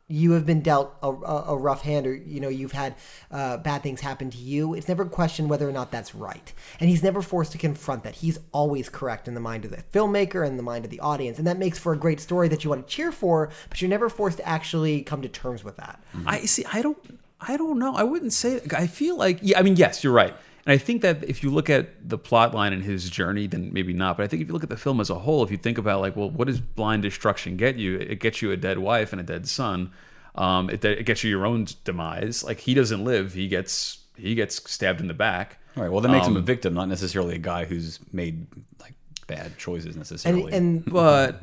[0.10, 2.96] you have been dealt a, a, rough hand or you know you've had
[3.30, 6.90] uh, bad things happen to you it's never questioned whether or not that's right and
[6.90, 10.48] he's never forced to confront that he's always correct in the mind of the filmmaker
[10.48, 12.70] and the mind of the audience and that makes for a great story that you
[12.70, 16.02] want to cheer for but you're never forced to actually come to terms with that
[16.26, 16.66] I see.
[16.72, 17.20] I don't.
[17.40, 17.96] I don't know.
[17.96, 18.62] I wouldn't say.
[18.76, 19.40] I feel like.
[19.42, 19.60] Yeah.
[19.60, 20.36] I mean, yes, you're right.
[20.68, 23.72] And I think that if you look at the plot line and his journey, then
[23.72, 24.18] maybe not.
[24.18, 25.78] But I think if you look at the film as a whole, if you think
[25.78, 27.98] about like, well, what does blind destruction get you?
[27.98, 29.92] It gets you a dead wife and a dead son.
[30.36, 32.44] Um, it, it gets you your own demise.
[32.44, 33.34] Like he doesn't live.
[33.34, 35.58] He gets he gets stabbed in the back.
[35.78, 35.90] All right.
[35.92, 38.46] Well, that makes him a Um, victim, not necessarily a guy who's made
[38.82, 38.94] like
[39.26, 40.52] bad choices and necessarily.
[40.52, 41.42] and But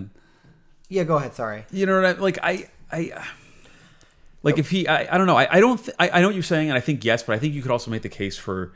[0.91, 3.25] yeah go ahead sorry you know what I like I I
[4.43, 6.35] like if he I, I don't know I, I don't th- I, I know what
[6.35, 8.37] you're saying and I think yes but I think you could also make the case
[8.37, 8.73] for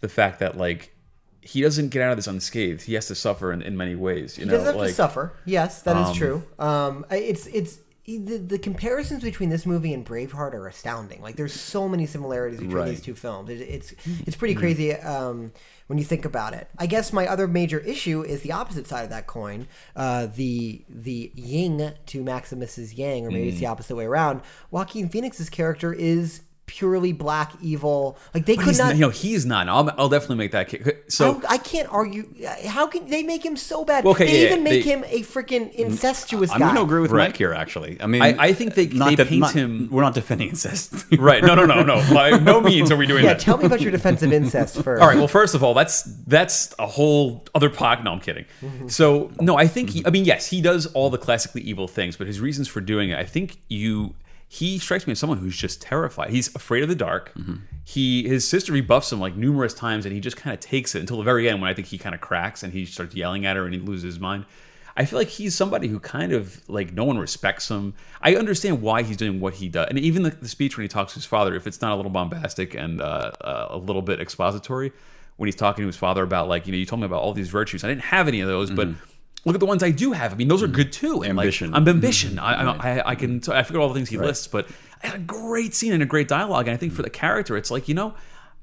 [0.00, 0.94] the fact that like
[1.42, 4.36] he doesn't get out of this unscathed he has to suffer in, in many ways
[4.36, 5.32] you He know does have like to suffer.
[5.44, 6.42] Yes, that is true.
[6.58, 11.22] Um, it's it's the, the comparisons between this movie and Braveheart are astounding.
[11.22, 12.88] Like, there's so many similarities between Right.
[12.88, 13.48] these two films.
[13.50, 13.94] It, it's
[14.26, 15.52] it's pretty crazy um,
[15.86, 16.66] when you think about it.
[16.76, 19.68] I guess my other major issue is the opposite side of that coin.
[19.94, 24.40] Uh, the the yin to Maximus's yang, or maybe it's the opposite way around.
[24.72, 28.16] Joaquin Phoenix's character is purely black evil.
[28.32, 28.84] Like they But could he's not.
[28.86, 31.88] not, you know he's not I'll, I'll definitely make that case so I, I can't
[31.92, 32.32] argue.
[32.66, 34.04] How can they make him so bad?
[34.04, 36.66] Well, okay, they yeah, even make they- him a freaking incestuous I'm guy.
[36.66, 37.28] going to agree with Right.
[37.30, 37.52] Mike here.
[37.52, 40.14] Actually, I mean, I- I think they- not they that- paint not- him- We're not
[40.14, 43.40] defending incest, right no no no no by no means are we doing Yeah, that
[43.40, 45.02] tell me about your defense of incest first.
[45.02, 45.18] All right.
[45.18, 48.04] Well, first of all, that's that's a whole other podcast.
[48.04, 48.44] No, I'm kidding.
[48.62, 48.88] Mm-hmm.
[48.88, 52.16] So no, I think he, I mean, yes, he does all the classically evil things,
[52.16, 54.14] but his reasons for doing it, I think you.
[54.52, 56.30] He strikes me as someone who's just terrified.
[56.30, 57.32] He's afraid of the dark.
[57.84, 61.00] He his sister rebuffs him like numerous times, and he just kind of takes it
[61.00, 63.46] until the very end when I think he kind of cracks and he starts yelling
[63.46, 64.46] at her and he loses his mind.
[64.96, 67.94] I feel like he's somebody who kind of like no one respects him.
[68.20, 70.88] I understand why he's doing what he does, and even the, the speech when he
[70.88, 74.02] talks to his father, if it's not a little bombastic and uh, uh, a little
[74.02, 74.90] bit expository,
[75.36, 77.32] when he's talking to his father about like you know you told me about all
[77.32, 78.88] these virtues, I didn't have any of those, but
[79.44, 80.32] look at the ones I do have.
[80.32, 80.72] I mean, those are mm.
[80.72, 81.22] good too.
[81.22, 81.70] And Ambition.
[81.70, 81.90] like I'm mm.
[81.90, 82.38] ambition.
[82.38, 84.68] I, I, I, I can I forget all the things he lists, but
[85.02, 87.06] I had a great scene and a great dialogue, and I think for mm.
[87.06, 88.14] the character, it's like you know.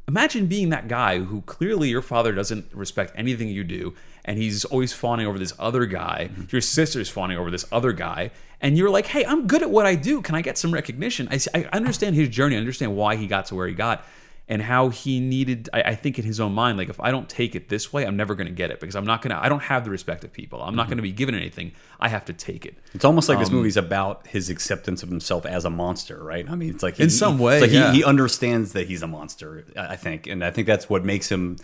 [0.10, 4.64] Imagine being that guy who clearly your father doesn't respect anything you do, and he's
[4.64, 6.30] always fawning over this other guy.
[6.32, 6.44] Mm-hmm.
[6.50, 9.86] Your sister's fawning over this other guy, and you're like, "Hey, I'm good at what
[9.86, 10.22] I do.
[10.22, 12.56] Can I get some recognition?" I understand his journey.
[12.56, 14.06] I understand why he got to where he got,
[14.50, 15.70] and how he needed.
[15.74, 18.06] I, I think in his own mind, like if I don't take it this way,
[18.06, 19.44] I'm never going to get it because I'm not going to.
[19.44, 20.62] I don't have the respect of people.
[20.62, 21.74] I'm not going to be given anything.
[22.00, 22.78] I have to take it.
[22.94, 26.50] It's almost Um, like this movie's about his acceptance of himself as a monster, right?
[26.50, 27.92] I mean, it's like he, In some way, like yeah.
[27.92, 29.66] he, he understands that he's a monster.
[29.76, 31.58] I I think, and I think that's what makes him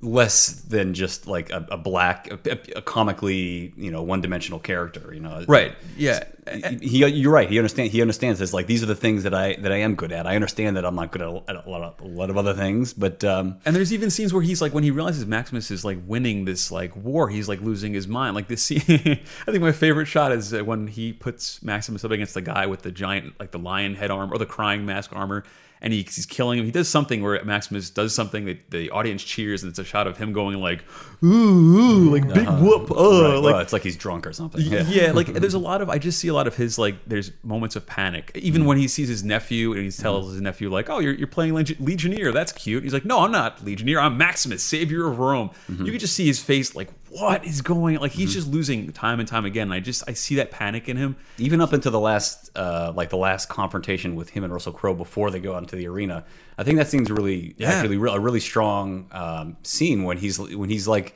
[0.00, 5.12] less than just like a, a black, a, a comically, you know, one-dimensional character.
[5.14, 5.74] You know, Right.
[5.96, 6.24] Yeah.
[6.80, 7.48] He, you're right.
[7.48, 7.92] He understands.
[7.92, 8.52] He understands this.
[8.52, 10.26] Like these are the things that I that I am good at.
[10.26, 12.92] I understand that I'm not good at a, lot of a lot of other things,
[12.92, 15.98] but um, And there's even scenes where he's like, when he realizes Maximus is like
[16.04, 18.34] winning this like war, he's like losing his mind.
[18.34, 22.10] Like this scene, I think my favorite shot is uh, when he puts Maximus up
[22.10, 25.14] against the guy with the giant, like the lion head armor or the crying mask
[25.14, 25.44] armor,
[25.82, 26.64] and he, he's killing him.
[26.64, 30.06] He does something where Maximus does something that the audience cheers, and it's a shot
[30.06, 30.84] of him going like,
[31.24, 34.60] ooh, ooh like big whoop, oh, right, like well, it's like he's drunk or something.
[34.62, 35.10] yeah.
[35.10, 37.76] like there's a lot of I just see a lot of his like there's moments
[37.76, 38.32] of panic.
[38.34, 41.26] Even when he sees his nephew and he tells his nephew like, "Oh, you're, you're
[41.28, 42.32] playing Leg- Legionnaire.
[42.32, 44.00] That's cute." He's like, "No, I'm not Legionnaire.
[44.00, 47.98] I'm Maximus, savior of Rome." You could just see his face like, what is going?
[47.98, 49.64] Like he's just losing time and time again.
[49.64, 51.16] And I just I see that panic in him.
[51.38, 54.94] even up into the last uh, like the last confrontation with him and Russell Crowe
[54.94, 56.24] before they go out into the arena.
[56.56, 57.70] I think that scene's really Yeah.
[57.70, 61.14] actually re- a really strong um, scene when he's when he's like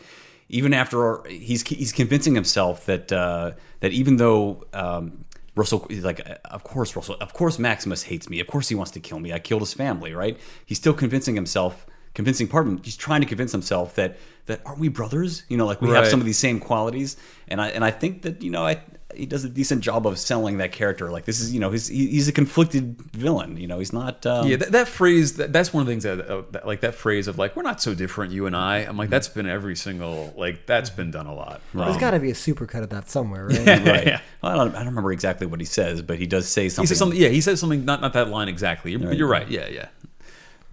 [0.48, 6.20] even after he's he's convincing himself that uh, that even though um, Russell he's like
[6.44, 8.40] of course Russell of course Maximus hates me.
[8.40, 9.32] Of course he wants to kill me.
[9.32, 10.38] I killed his family right?
[10.64, 14.60] He's still convincing himself convincing part of him he's trying to convince himself that that
[14.64, 15.42] aren't we brothers?
[15.48, 17.16] You know like we have some of these same qualities.
[17.48, 18.80] And I and I think that you know I
[19.16, 21.88] he does a decent job of selling that character like this is you know he's
[21.88, 25.72] he's a conflicted villain you know he's not um, Yeah, that, that phrase that, that's
[25.72, 27.94] one of the things that, uh, that like that phrase of like we're not so
[27.94, 28.78] different you and I.
[28.78, 31.60] I'm like that's been every single like that's been done a lot.
[31.74, 33.66] There's got to be a supercut of that somewhere, right?
[33.66, 34.20] right Yeah.
[34.42, 36.84] Well, I, don't, I don't remember exactly what he says but he does say something
[36.84, 37.20] He says something.
[37.20, 37.84] Yeah, he says something.
[37.84, 38.92] Not not that line exactly.
[38.92, 39.48] You're, but you're right.
[39.48, 39.88] Yeah, yeah.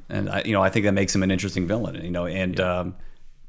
[0.09, 2.03] and I, you know I think that makes him an interesting villain.
[2.03, 2.95] You know, and um,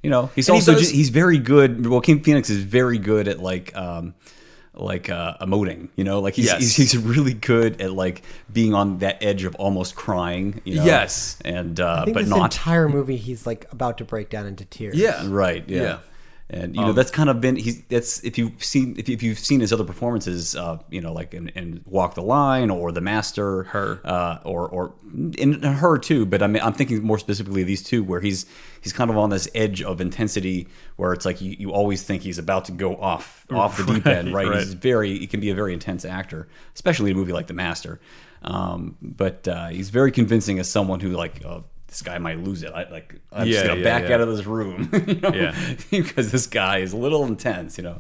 [0.02, 1.83] you know he's And he also does- ju- he's very good.
[1.83, 4.14] Well, Joaquin Phoenix is very good at like um,
[4.75, 5.89] like uh, emoting.
[5.97, 6.59] You know, like he's, Yes.
[6.61, 10.61] he's he's really good at like being on that edge of almost crying.
[10.65, 10.85] You know?
[10.85, 11.39] Yes.
[11.45, 14.47] and uh, I think but this not entire movie, he's like about to break down
[14.47, 14.97] into tears.
[14.97, 15.25] Yeah.
[15.29, 15.65] right.
[15.69, 15.83] Yeah.
[15.83, 15.99] Yeah.
[16.50, 19.22] And you know that's kind of been he's that's if you've seen if, you, if
[19.22, 22.92] you've seen his other performances uh you know like in, in Walk the Line or
[22.92, 24.00] The Master Her.
[24.04, 24.94] uh or or
[25.38, 28.44] in her too but I mean I'm thinking more specifically of these two where he's
[28.83, 32.20] he's kind of on this edge of intensity where it's like you, you always think
[32.20, 34.59] he's about to go off off the deep end right, right.
[34.59, 37.54] he's very he can be a very intense actor especially in a movie like The
[37.54, 38.00] Master
[38.42, 41.61] um but uh he's very convincing as someone who like uh,
[41.94, 42.72] this guy might lose it.
[42.74, 44.16] I like I'm just gonna yeah, back yeah.
[44.16, 45.33] out of this room, you know?
[45.33, 45.76] Yeah.
[45.90, 47.98] because this guy is a little intense, you know.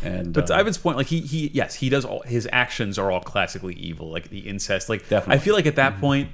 [0.00, 3.00] And But to uh, Ivan's point, like he he yes, he does all his actions
[3.00, 4.88] are all classically evil, like the incest.
[4.88, 5.34] Like Definitely.
[5.34, 6.28] I feel like at that point,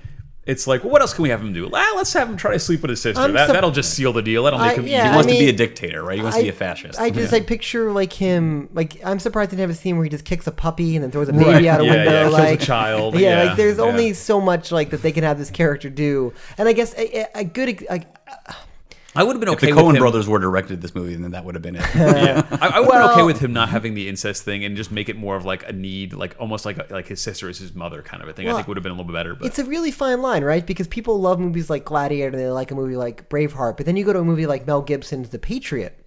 [0.48, 1.70] it's like, well, what else can we have him do?
[1.72, 3.22] Ah, let's have him try to sleep with his sister.
[3.22, 4.42] I'm that sup- that'll just seal the deal.
[4.42, 5.14] That'll make I- him yeah, he evil.
[5.16, 6.16] wants I to be a dictator, right?
[6.16, 6.98] He wants to be a fascist.
[6.98, 10.04] I just I picture like him like I'm surprised he didn't have a scene where
[10.04, 11.66] he just kicks a puppy and then throws a baby Right.
[11.66, 12.10] out a Yeah, window.
[12.10, 13.14] yeah, kills a like child.
[13.14, 13.84] Yeah, Yeah, like there's yeah.
[13.84, 16.32] only so much like that they can have this character do.
[16.56, 18.06] And I guess a, a- a good ex- like
[19.18, 19.66] I would have been okay.
[19.66, 21.74] if okay the with Coen brothers were directed this movie, then that would have been
[21.74, 21.82] it.
[21.96, 24.76] yeah, I, I would have been okay with him not having the incest thing and
[24.76, 27.58] just make it more of like a need, like almost like like his sister is
[27.58, 28.48] his mother kind of a thing.
[28.48, 29.34] I think would have been a little bit better.
[29.34, 30.64] But it's a really fine line, right?
[30.64, 33.96] Because people love movies like Gladiator, and they like a movie like Braveheart, but then
[33.96, 35.98] you go to a movie like Mel Gibson's The Patriot,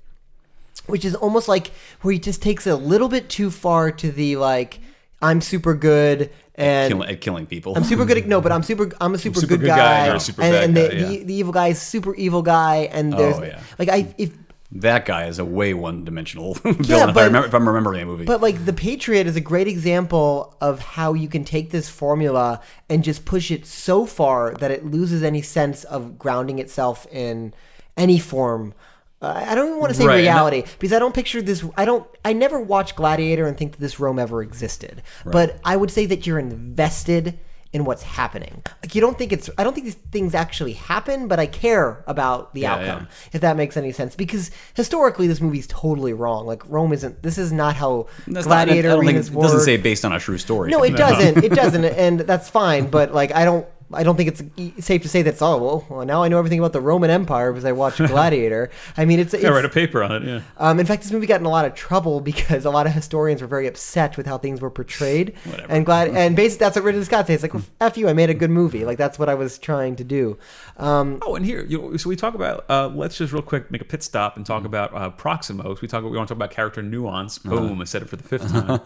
[0.86, 1.72] which is almost like
[2.04, 4.80] where he just takes it a little bit too far to the like
[5.22, 7.74] I'm super good and Kill, at killing people.
[7.76, 8.92] I'm super good at no, but I'm super.
[9.00, 11.08] I'm a super, super good, good guy guy, super and, bad and the, guy, yeah.
[11.20, 13.62] the, the evil guy is super evil guy, and oh, there's Oh, yeah.
[13.80, 14.32] like I if
[14.74, 16.80] that guy is a way one-dimensional villain.
[16.82, 18.26] if, I but- remember, if I'm remembering the movie.
[18.26, 22.62] But like the Patriot is a great example of how you can take this formula
[22.90, 27.54] and just push it so far that it loses any sense of grounding itself in
[27.98, 28.74] any form.
[29.22, 31.64] Uh, I don't even want to say Right, reality because I don't picture this.
[31.78, 32.08] I don't.
[32.26, 35.04] I never watched Gladiator and think that this Rome ever existed.
[35.26, 37.38] But I would say that you're invested
[37.74, 38.62] in what's happening.
[38.84, 39.48] Like you don't think it's.
[39.58, 43.04] I don't think these things actually happen, but I care about the Yeah, outcome.
[43.10, 43.16] yeah.
[43.34, 46.48] If that makes any sense, because historically this movie's totally wrong.
[46.48, 47.22] Like Rome isn't.
[47.22, 50.12] This is not how That's not- Gladiator I don't think it doesn't say based on
[50.14, 50.72] a true story.
[50.72, 51.44] No, it doesn't.
[51.44, 52.88] It doesn't, and that's fine.
[52.90, 53.68] But like, I don't.
[53.94, 56.06] I don't think it's safe to say that's oh well, well.
[56.06, 58.70] Now I know everything about the Roman Empire because I watched Gladiator.
[58.98, 60.24] I mean, it's, it's I write a paper on it.
[60.28, 60.42] Yeah.
[60.58, 62.94] um, in fact, this movie got in a lot of trouble because a lot of
[62.94, 65.36] historians were very upset with how things were portrayed.
[65.46, 65.72] Whatever.
[65.72, 67.42] And glad and basically that's what Ridley Scott says.
[67.42, 68.86] Like, well, f you, I made a good movie.
[68.86, 70.38] Like that's what I was trying to do.
[70.78, 72.66] Um, Oh, and here, you know, so we talk about.
[72.70, 75.82] Uh, let's just real quick make a pit stop and talk about uh, Proximos.
[75.82, 76.04] We talk.
[76.04, 77.38] We want to talk about character nuance.
[77.38, 77.82] Boom!
[77.82, 78.80] I said it for the fifth time.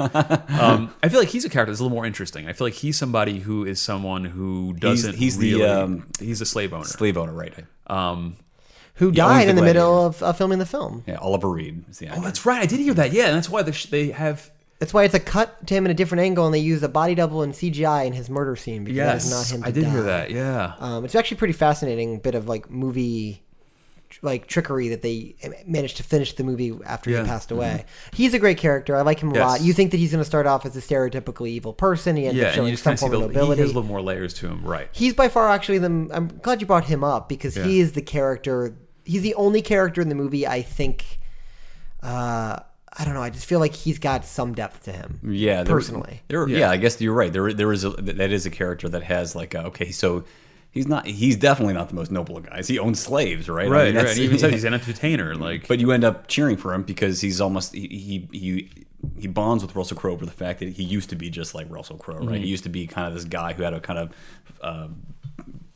[0.60, 2.48] um, I feel like he's a character that's a little more interesting.
[2.48, 5.16] I feel like he's somebody who is someone who doesn't.
[5.16, 6.86] he's the, really, um, he's a slave owner.
[6.86, 7.54] slave owner, right?
[7.88, 8.36] Um,
[8.96, 10.22] who died the in the middle gladiators.
[10.22, 11.04] of uh, filming the film?
[11.06, 11.84] Yeah, Oliver Reed.
[11.90, 12.62] Is the oh, that's right.
[12.62, 13.12] I did hear that.
[13.12, 14.50] Yeah, that's why they, sh- they have.
[14.80, 16.90] That's why it's a cut to him in a different angle, and they use a
[16.90, 19.62] body double and CGI in his murder scene because that is not him.
[19.64, 19.90] To I did die.
[19.90, 20.32] hear that.
[20.32, 20.74] Yeah.
[20.80, 23.42] Um, it's actually pretty fascinating bit of like movie
[24.22, 25.36] like trickery that they
[25.68, 27.18] managed to finish the movie after Yeah.
[27.18, 27.26] Mm-hmm.
[27.26, 27.86] he passed away.
[28.14, 28.96] He's a great character.
[28.96, 29.48] I like him a Yes.
[29.48, 29.62] lot.
[29.62, 32.16] You think that he's going to start off as a stereotypically evil person.
[32.16, 33.62] He ends yeah, up and showing some kind of see form of he has nobility.
[33.62, 34.90] a little more layers to him, right?
[34.92, 36.10] He's by far actually the.
[36.14, 38.76] I'm glad you brought him up because he is the character.
[39.04, 41.20] He's the only character in the movie I think.
[42.02, 42.60] Uh,
[42.98, 43.22] I don't know.
[43.22, 45.20] I just feel like he's got some depth to him.
[45.24, 46.22] Yeah, there- personally.
[46.30, 46.60] there, yeah.
[46.60, 46.72] Yeah.
[46.72, 47.32] I guess you're right.
[47.34, 50.24] There, there is a, that is a character that has like, a, okay, so
[50.76, 52.68] he's not, he's definitely not the most noble of guys.
[52.68, 53.66] He owns slaves, right?
[53.66, 54.16] I Right, mean, right.
[54.16, 55.34] he even said he's an entertainer.
[55.34, 58.70] Like, but you end up cheering for him because he's almost he he he,
[59.20, 61.66] he bonds with Russell Crowe over the fact that he used to be just like
[61.72, 62.26] Russell Crowe, right?
[62.26, 62.44] Mm-hmm.
[62.44, 64.12] He used to be kind of this guy who had a kind of
[64.62, 64.88] uh,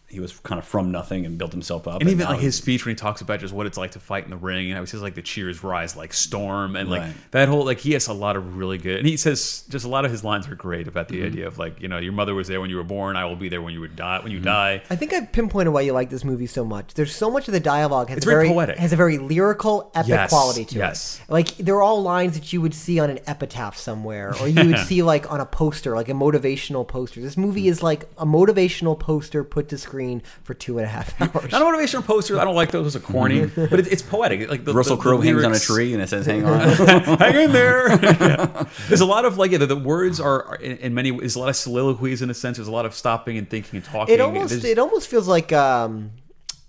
[0.10, 2.02] he was kind of from nothing and built himself up.
[2.02, 4.24] And even like his speech when he talks about just what it's like to fight
[4.24, 7.02] in the ring, and how he says like the cheers rise like storm, and like
[7.02, 7.14] Right.
[7.32, 9.88] that whole like he has a lot of really good, and he says just a
[9.90, 11.22] lot of his lines are great about Mm-hmm.
[11.22, 13.26] the idea of like you know your mother was there when you were born, I
[13.26, 14.24] will be there when you would die Mm-hmm.
[14.24, 14.82] when you die.
[14.90, 16.94] I think I've pinpointed why you like this movie so much.
[16.96, 18.78] There's so much of the dialogue has It's a very very, poetic.
[18.78, 21.22] has a very lyrical, epic Yes, quality to yes.
[21.28, 21.32] it.
[21.32, 24.80] Like they're all lines that you would see on an epitaph somewhere, or you would
[24.88, 27.22] see like on a poster, like a motivational poster.
[27.22, 29.99] This movie is like a motivational poster put to screen
[30.44, 31.52] for two and a half hours.
[31.52, 32.40] Not a motivational poster.
[32.40, 32.94] I don't like those.
[32.94, 34.50] Those are corny, but it, it's poetic.
[34.50, 36.60] Like the, Russell the- the Crowe hangs on a tree and it says "Hang on."
[37.20, 37.90] hang in there.
[37.90, 38.66] Yeah.
[38.88, 41.12] There's a lot of like yeah, the, the words are, are in, in many.
[41.12, 42.58] There's a lot of soliloquies in a sense.
[42.58, 44.14] There's a lot of stopping and thinking and talking.
[44.16, 46.12] it almost There's- it almost feels like um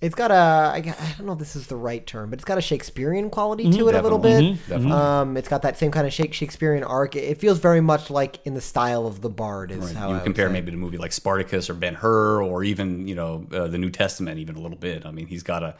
[0.00, 2.44] it's got a I, I don't know if this is the right term but it's
[2.44, 4.56] got a shakespearean quality to it a little bit.
[4.68, 4.92] Definitely.
[4.92, 7.16] um it's got that same kind of Shake- shakespearean arc.
[7.16, 10.12] It, it feels very much like in the style of the bard is how you
[10.12, 13.14] I would compare maybe to a movie like Spartacus or Ben Hur or even you
[13.14, 15.04] know uh, the New Testament even a little bit.
[15.04, 15.74] I mean, he's got a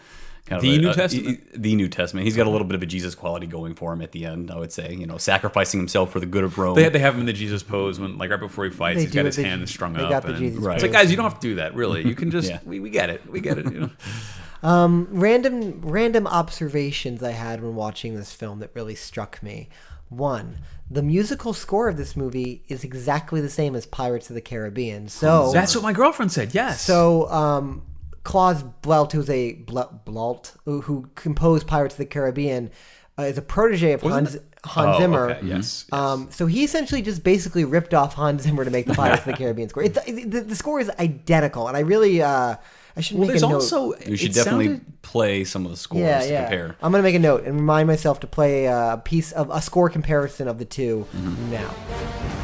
[0.51, 1.63] kind The of a, New a- Testament?
[1.63, 2.25] the New Testament.
[2.25, 4.51] He's got a little bit of a Jesus quality going for him at the end.
[4.51, 6.75] I would say, you know, sacrificing himself for the good of Rome.
[6.75, 9.03] They, they have him in the Jesus pose when, like, right before he fights, They
[9.05, 10.11] he's do got his they- hand strung they up.
[10.11, 10.75] got the and Jesus Right.
[10.75, 12.07] It's like, guys, you don't have to do that, really.
[12.07, 12.59] You can just, Yeah.
[12.67, 13.23] we, we get it.
[13.31, 13.65] We get it.
[13.73, 13.91] You know?
[15.11, 19.69] random random observations I had when watching this film that really struck me.
[20.09, 20.59] One,
[20.91, 25.09] the musical score of this movie is exactly the same as Pirates of the Caribbean.
[25.09, 26.83] So That's what my girlfriend said, yes.
[26.83, 27.83] So, um,
[28.25, 32.71] Klaus Blelt, who's a Ble- Blalt, who, who composed Pirates of the Caribbean,
[33.19, 35.31] uh, is a protege of Hans, it- Hans Oh, Zimmer.
[35.31, 35.93] okay, yes, yes.
[35.93, 39.27] Um, so he essentially just basically ripped off Hans Zimmer to make the Pirates of
[39.27, 39.83] the Caribbean score.
[39.85, 42.57] It, the, the score is identical, and I really, uh,
[42.97, 43.55] I should well, make there's a note.
[43.55, 46.77] also, you should definitely sounded- play some of the scores yeah, to compare.
[46.83, 49.89] I'm gonna make a note and remind myself to play a piece of a score
[49.89, 51.51] comparison of the 2 Mm-hmm.
[51.51, 52.40] now.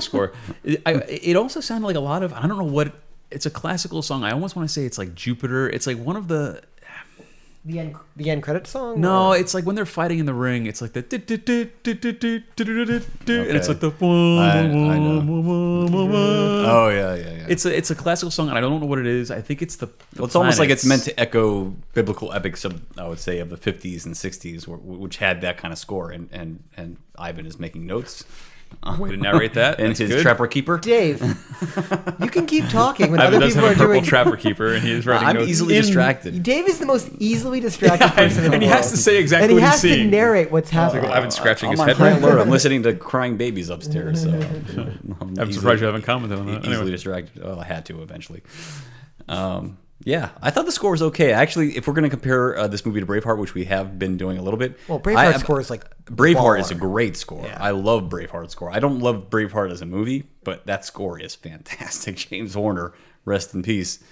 [0.00, 0.32] Score.
[0.64, 2.92] It, I, it also sounded like a lot of I don't know what.
[3.30, 4.24] It's a classical song.
[4.24, 5.68] I almost want to say it's like Jupiter.
[5.68, 6.62] It's like one of the
[7.68, 9.00] the end the end credit song?
[9.00, 9.36] No, or?
[9.36, 10.66] it's like when they're fighting in the ring.
[10.66, 11.16] It's like the okay.
[11.16, 11.22] and
[13.56, 14.62] it's like the I, I
[16.70, 17.46] oh yeah yeah yeah.
[17.48, 19.30] It's a it's a classical song, and I don't know what it is.
[19.30, 19.86] I think it's the.
[19.86, 20.36] the well, it's planets.
[20.36, 24.06] almost like it's meant to echo biblical epics of I would say of the 50s
[24.06, 26.10] and 60s, which had that kind of score.
[26.10, 28.24] And and and Ivan is making notes.
[28.98, 29.78] Way to narrate that.
[29.80, 30.22] and That's his good.
[30.22, 30.78] Trapper Keeper.
[30.78, 31.20] Dave,
[32.20, 34.04] you can keep talking when Ivan other does people have are a purple doing.
[34.04, 35.48] trapper keeper, and he's is writing I'm notes.
[35.48, 36.42] easily in- distracted.
[36.42, 38.78] Dave is the most easily distracted person in the and he world.
[38.82, 40.10] has to say exactly and he what has to seeing.
[40.10, 41.04] narrate what's happening.
[41.04, 41.96] Like, Ivan's scratching I'm his on head.
[41.98, 42.40] high alert.
[42.40, 44.22] I'm listening to crying babies upstairs.
[44.22, 46.60] So I'm, I'm easily- surprised you haven't commented on that.
[46.60, 46.90] easily Anyway.
[46.92, 47.42] distracted.
[47.44, 48.42] Well, I had to eventually.
[49.28, 51.32] Um, yeah, I thought the score was okay.
[51.32, 54.16] Actually, if we're going to compare uh, this movie to Braveheart, which we have been
[54.16, 57.44] doing a little bit, Well, Braveheart's I- score is like Braveheart is a great score.
[57.44, 57.58] Yeah.
[57.60, 58.70] I love Braveheart's score.
[58.70, 62.16] I don't love Braveheart as a movie, but that score is fantastic.
[62.30, 62.92] James Horner,
[63.24, 64.02] rest in peace.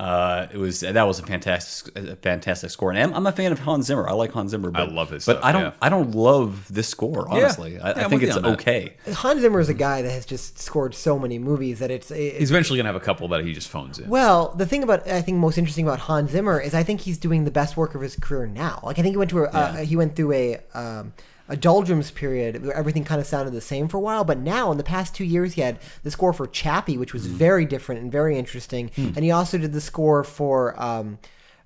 [0.00, 3.52] Uh, it was that was a fantastic, a fantastic score, and I'm, I'm a fan
[3.52, 4.08] of Hans Zimmer.
[4.08, 4.70] I like Hans Zimmer.
[4.70, 5.72] But, I love his but stuff, I don't, yeah.
[5.82, 7.28] I don't love this score.
[7.28, 8.96] Honestly, I, Yeah, I think it's okay.
[9.12, 12.10] Hans Zimmer is a guy that has just scored so many movies that it's.
[12.10, 14.08] it's He's eventually gonna have a couple that he just phones in.
[14.08, 17.18] well, the thing about I think most interesting about Hans Zimmer is I think he's
[17.18, 18.80] doing the best work of his career now.
[18.82, 21.12] Like I think he went to a uh, he went through a um,
[21.50, 24.70] a doldrums period where everything kind of sounded the same for a while, but now
[24.72, 27.14] in the past two years he had the score for Chappie, which Mm.
[27.14, 29.08] was very different and very interesting, Hmm.
[29.16, 31.18] and he also did the score for um,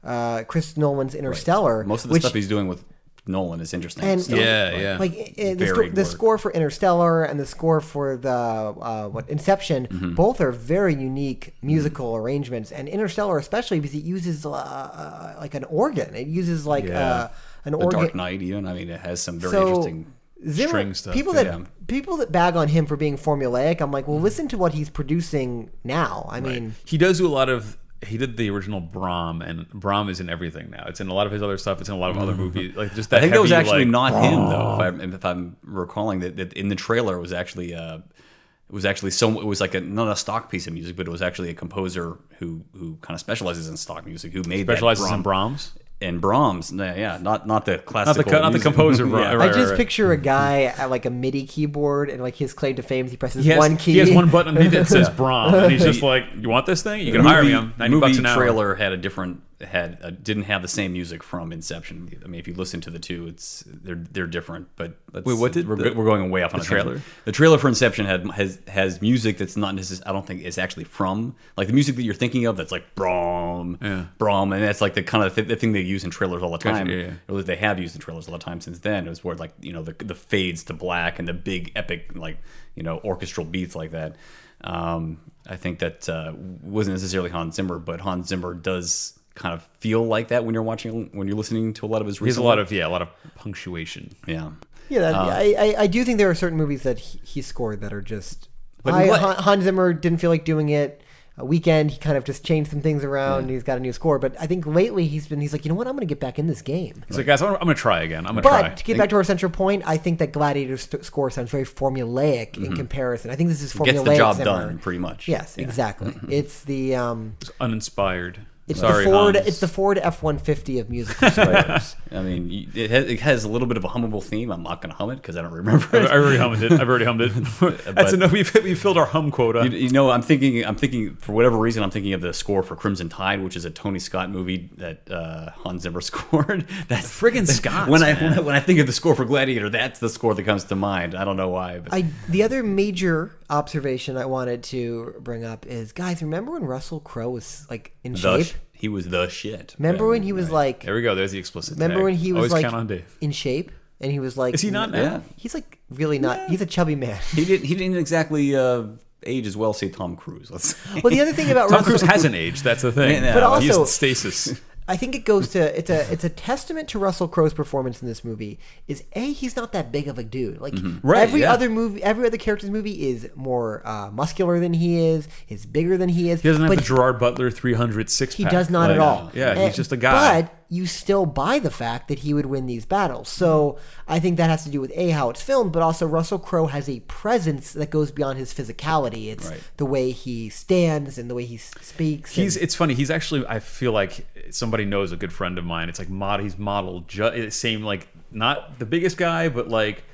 [0.03, 1.85] uh, Chris Nolan's Interstellar.
[1.85, 2.85] Most of the which, stuff he's doing with
[3.27, 4.05] Nolan is interesting.
[4.05, 4.39] and still.
[4.39, 4.97] Yeah, Like, yeah.
[4.99, 9.09] like i- i- the, sco- the score for Interstellar and the score for the uh,
[9.09, 10.15] what Inception, Mm-hmm.
[10.15, 12.71] both are very unique musical arrangements.
[12.71, 16.15] And Interstellar, especially because it uses uh, uh, like an organ.
[16.15, 17.29] It uses like Yeah.
[17.65, 18.01] An The organ.
[18.01, 18.67] Dark Knight, even.
[18.67, 20.13] I mean, it has some very so interesting.
[20.47, 21.61] Zimmer, string stuff, people that yeah.
[21.87, 24.91] people that bag on him for being formulaic, I'm like, well, listen to what he's
[24.91, 26.29] producing now.
[26.31, 30.09] I mean, he does do a lot of he did the original Brahm, and Brahm
[30.09, 30.85] is in everything now.
[30.87, 31.81] It's in a lot of his other stuff.
[31.81, 32.77] It's in a lot of other movies.
[32.77, 33.19] Like just that.
[33.19, 34.75] I think that was actually like, not him though.
[34.81, 38.73] If, I, if I'm recalling that, that in the trailer it was actually uh, it
[38.73, 41.11] was actually so it was like a not a stock piece of music, but it
[41.11, 44.73] was actually a composer who who kind of specializes in stock music who made that
[44.73, 45.73] specializes Brahm- in Brahms.
[46.01, 46.73] And Brahms.
[46.73, 49.07] Yeah, yeah, not not the Not the classical, co- not the composer.
[49.07, 49.33] Bra- Yeah.
[49.35, 49.77] right, I just right.
[49.77, 53.11] picture a guy at like a MIDI keyboard, and like his claim to fame is
[53.11, 53.93] he presses He has, one key.
[53.93, 56.83] he has one button underneath that says Brahms, and he's just like, "You want this
[56.83, 57.01] thing?
[57.07, 57.53] You can The hire me.
[57.53, 60.63] movie- I'm ninety movie bucks an hour." trailer had a different had uh, didn't have
[60.63, 62.21] the same music from Inception.
[62.25, 64.69] I mean, if you listen to the two, it's they're they're different.
[64.77, 66.83] But let's- Wait, what did we're, the- we're going way off on the tangent.
[66.87, 67.03] trailer?
[67.25, 70.09] The trailer for Inception had has has music that's not necessarily.
[70.09, 72.57] I don't think is actually from like the music that you're thinking of.
[72.57, 74.07] That's like Brahm, Yeah.
[74.19, 76.51] Brahm, and that's like the kind of th- the thing they use in trailers all
[76.51, 76.89] the Gotcha, time.
[76.89, 77.13] yeah, yeah.
[77.29, 79.07] Or they have used in trailers all the time since then.
[79.07, 82.13] It was where like you know the the fades to black and the big epic
[82.15, 82.39] like
[82.75, 84.17] you know orchestral beats like that.
[84.63, 86.33] Um, I think that uh,
[86.63, 90.63] wasn't necessarily Hans Zimmer, but Hans Zimmer does kind of feel like that when you're
[90.63, 92.19] watching when you're listening to a lot of his.
[92.19, 94.15] He's a lot of yeah, a lot of punctuation.
[94.27, 94.51] yeah.
[94.91, 97.43] Yeah, that, Uh, I, I I do think there are certain movies that he, he
[97.43, 98.49] scored that are just.
[98.83, 101.01] But I, what- Hans Zimmer didn't feel like doing it.
[101.37, 103.41] A weekend, he kind of just changed some things around.
[103.41, 105.41] and He's got a new score, but I think lately he's been.
[105.41, 105.89] He's like, you know what?
[105.89, 107.03] I'm going to get back in this game.
[107.09, 108.25] He's like, guys, I'm, I'm gonna try again.
[108.25, 108.63] I'm gonna try.
[108.69, 111.51] But to get back to our central point, I think that Gladiator's st- score sounds
[111.51, 113.33] very formulaic in comparison.
[113.33, 113.87] I think this is formulaic.
[113.87, 114.05] Mm-hmm.
[114.05, 114.45] Gets the job Zimmer.
[114.45, 115.27] done pretty much.
[115.27, 115.65] Yes, Yeah.
[115.65, 116.15] exactly.
[116.29, 118.39] It's the um, It's uninspired.
[118.67, 119.35] It's Sorry, the Ford.
[119.37, 119.47] Hans.
[119.47, 121.97] It's the Ford F one fifty of musical scores.
[122.11, 124.51] I mean, it has, it has a little bit of a hummable theme.
[124.51, 126.73] I'm not going to hum it because I don't remember I've already hummed it.
[126.73, 127.31] I've already hummed it.
[127.95, 128.33] That's enough.
[128.33, 129.69] We've, we've filled our hum quota.
[129.69, 130.65] You, you know, I'm thinking.
[130.65, 133.67] I'm thinking for whatever reason, I'm thinking of the score for Crimson Tide, which is
[133.67, 136.67] a Tony Scott movie that uh, Hans Zimmer scored.
[136.89, 137.89] That's Friggin' Scott.
[137.89, 140.35] When I, when I when I think of the score for Gladiator, that's the score
[140.35, 141.15] that comes to mind.
[141.15, 145.67] I don't know why, but I the other major observation I wanted to bring up
[145.67, 148.47] is, guys, remember when Russell Crowe was like in the shape?
[148.47, 149.75] sh- he was the shit.
[149.79, 150.85] Remember when he was like?
[150.85, 151.15] there we go.
[151.15, 151.75] There's the explicit.
[151.75, 152.05] Remember tag.
[152.05, 154.55] when he was Always like on in shape and he was like?
[154.55, 155.01] Is he not now?
[155.03, 155.21] Yeah.
[155.37, 156.49] He's like really not.
[156.51, 157.19] He's a chubby man.
[157.35, 157.67] He didn't.
[157.67, 158.85] He didn't exactly uh,
[159.25, 159.73] age as well.
[159.73, 160.51] Say Tom Cruise.
[160.51, 160.77] Let's.
[160.77, 161.01] Say.
[161.03, 162.65] Well, the other thing about Tom Russell, Cruise hasn't aged.
[162.65, 163.23] That's the thing.
[163.23, 164.61] But he's also- in stasis.
[164.87, 168.09] I think it goes to it's a it's a testament to Russell Crowe's performance in
[168.09, 168.59] this movie.
[168.87, 170.61] Is a he's not that big of a dude.
[170.61, 171.53] Like Right, every yeah.
[171.53, 175.27] other movie, every other character's movie is more uh, muscular than he is.
[175.49, 176.43] Is bigger than he is.
[176.43, 179.31] He doesn't have the Gerard Butler 300 six He does not Like, at all.
[179.35, 180.43] Yeah, And- he's just a guy.
[180.43, 183.29] But you still buy the fact that he would win these battles.
[183.29, 183.79] So
[184.09, 186.67] I think that has to do with a how it's filmed, but also Russell Crowe
[186.67, 189.29] has a presence that goes beyond his physicality.
[189.31, 189.61] It's Right.
[189.77, 192.33] the way he stands and the way he speaks.
[192.35, 192.57] He's.
[192.57, 192.95] and- It's funny.
[192.95, 193.47] He's actually.
[193.47, 195.89] I feel like somebody knows a good friend of mine.
[195.89, 196.41] It's like mod.
[196.41, 197.09] He's modeled.
[197.09, 200.05] Ju- same like not the biggest guy, but like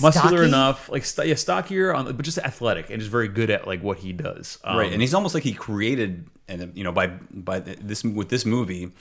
[0.00, 0.44] muscular Stocky?
[0.48, 0.88] enough.
[0.88, 3.98] Like st- yeah, stockier on, but just athletic and just very good at like what
[3.98, 4.58] he does.
[4.64, 8.28] Um, right, and he's almost like he created, and you know, by by this with
[8.28, 8.92] this movie,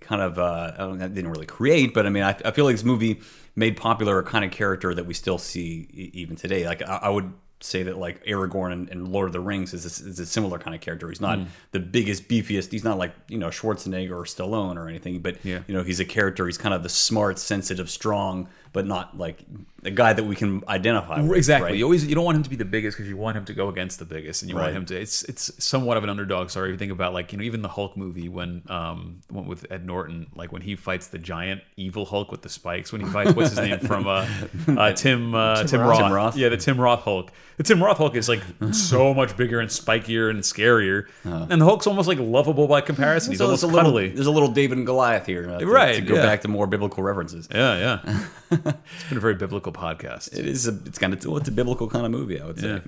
[0.00, 2.64] kind of uh, I don't, I didn't really create, but I mean, I, I feel
[2.64, 3.20] like this movie
[3.56, 6.66] made popular a kind of character that we still see e- even today.
[6.66, 7.32] Like I, I would
[7.64, 10.58] say that like Aragorn in, in Lord of the Rings is a, is a similar
[10.58, 11.08] kind of character.
[11.08, 11.46] He's not mm.
[11.72, 12.70] the biggest, beefiest.
[12.70, 15.60] He's not like you know Schwarzenegger or Stallone or anything, but Yeah.
[15.66, 16.46] you know he's a character.
[16.46, 19.38] He's kind of the smart, sensitive, strong, but not like
[19.84, 21.36] a guy that we can identify with.
[21.36, 21.70] Exactly.
[21.70, 21.78] right?
[21.78, 23.54] You always you don't want him to be the biggest because you want him to
[23.54, 24.64] go against the biggest, and you Right.
[24.64, 25.00] want him to.
[25.00, 26.68] It's it's somewhat of an underdog story.
[26.68, 29.64] If you think about like you know even the Hulk movie when um went with
[29.70, 32.92] Ed Norton, like when he fights the giant evil Hulk with the spikes.
[32.92, 34.26] When he fights what's his name from uh,
[34.68, 35.90] uh Tim uh, Tim, Roth.
[35.90, 35.98] Roth.
[36.00, 36.36] Tim Roth.
[36.36, 37.30] Yeah, the Tim Roth Hulk.
[37.56, 41.64] The Tim Roth Hulk is like so much bigger and spikier and scarier, and the
[41.64, 43.30] Hulk's almost like lovable by comparison.
[43.30, 44.08] He's So almost a little, cuddly.
[44.08, 46.22] there's a little David and Goliath here, uh, to, Right, To go yeah.
[46.22, 47.46] back to more biblical references.
[47.54, 48.00] Yeah,
[48.50, 48.60] yeah.
[48.64, 50.36] it's been a very biblical podcast.
[50.38, 52.58] It is a, it's kind of, well, it's a biblical kind of movie, I would
[52.58, 52.80] say.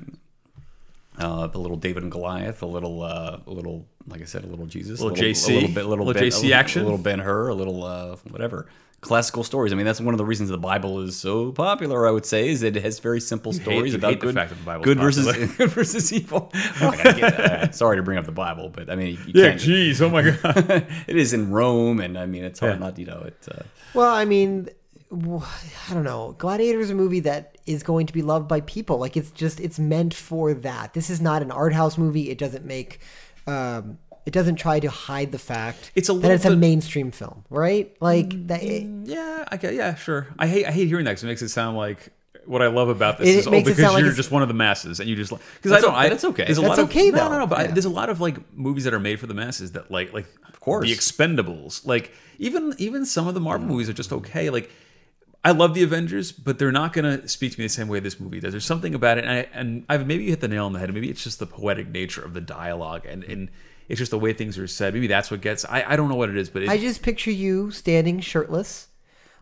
[1.19, 4.49] Uh, a little David and Goliath, a little, uh, a little, like I said, a
[4.49, 6.55] little Jesus, Little a little, JC, a little bit, little, little ben, JC a little,
[6.55, 6.83] action.
[6.83, 8.67] a little Ben Hur, a little, uh, whatever.
[9.01, 9.73] Classical stories.
[9.73, 12.07] I mean, that's one of the reasons the Bible is so popular.
[12.07, 14.27] I would say is that it has very simple hate- stories you about hate the
[14.27, 16.53] good, fact that the Bible's good versus good versus evil.
[16.83, 17.75] Oh, get that.
[17.75, 19.61] Sorry to bring up the Bible, but I mean, you Yeah, can't.
[19.61, 20.87] jeez, oh my god.
[21.07, 22.79] it is in Rome, and I mean, it's hard Yeah.
[22.79, 23.37] not, you know, it.
[23.51, 23.63] Uh,
[23.95, 24.77] Well, I mean, w-
[25.13, 26.35] I don't know.
[26.39, 28.99] Gladiator is a movie that is going to be loved by people.
[28.99, 30.95] Like it's just it's meant for that.
[30.95, 32.31] This is not an art house movie.
[32.31, 33.01] It doesn't make.
[33.47, 37.13] Um, it doesn't try to hide the fact It's a that it's a bit- mainstream
[37.13, 37.97] film, right?
[38.01, 38.61] Like that.
[38.65, 40.27] It, Yeah, I get, yeah, sure.
[40.37, 42.09] I hate I hate hearing that because it makes it sound like
[42.45, 44.49] what I love about this It- is it oh because you're it's- just one of
[44.49, 45.95] the masses and you just because I don't.
[45.95, 46.45] I, that's okay.
[46.47, 47.31] There's a That's lot okay, of, No, though.
[47.35, 47.47] no, no.
[47.47, 49.93] But I, there's a lot of like movies that are made for the masses that
[49.93, 50.89] like like of course.
[50.89, 51.87] the Expendables.
[51.87, 54.51] Like even even some of the Marvel movies are just okay.
[54.51, 54.71] Like
[55.47, 58.19] I love the Avengers, but they're not gonna speak to me the same way this
[58.19, 58.53] movie does.
[58.53, 60.81] There's something about it, and, I, and I've maybe you hit the nail on the
[60.81, 60.93] head.
[60.93, 63.51] Maybe it's just the poetic nature of the dialogue and and
[63.89, 64.93] it's just the way things are said.
[64.93, 65.65] Maybe that's what gets.
[65.65, 68.89] I, I don't know what it is, but it, I just picture you standing shirtless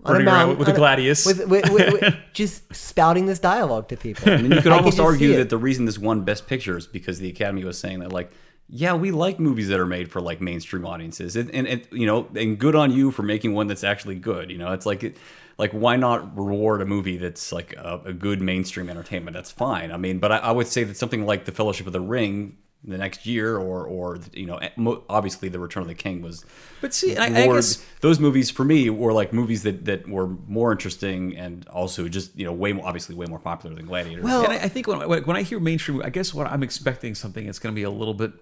[0.04, 1.26] on Running a around mountain with a on gladius.
[1.26, 4.30] with, with, with, with- just spouting this dialogue to people.
[4.30, 6.86] I mean, you could almost just argue that the reason this won Best Picture is
[6.86, 8.30] because the Academy was saying that, like,
[8.68, 12.06] yeah, we like movies that are made for like mainstream audiences, and, and, and you
[12.06, 14.50] know, and good on you for making one that's actually good.
[14.50, 15.16] You know, it's like, it,
[15.58, 19.34] like why not reward a movie that's like a, a good mainstream entertainment?
[19.34, 19.92] That's fine.
[19.92, 22.56] I mean, but I, I would say that something like The Fellowship of the Ring
[22.86, 26.44] the next year, or or you know, obviously The Return of the King was.
[26.80, 30.26] But see, I, I guess those movies for me were like movies that that were
[30.26, 34.22] more interesting and also just you know way more obviously way more popular than Gladiator.
[34.22, 36.62] Well, and I, I think when, when when I hear mainstream, I guess what I'm
[36.62, 38.32] expecting something that's going to be a little bit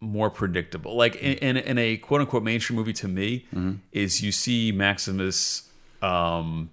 [0.00, 0.96] more predictable.
[0.96, 3.46] Like in, in, in a quote unquote mainstream movie, to me,
[3.92, 5.68] is you see Maximus
[6.02, 6.70] um,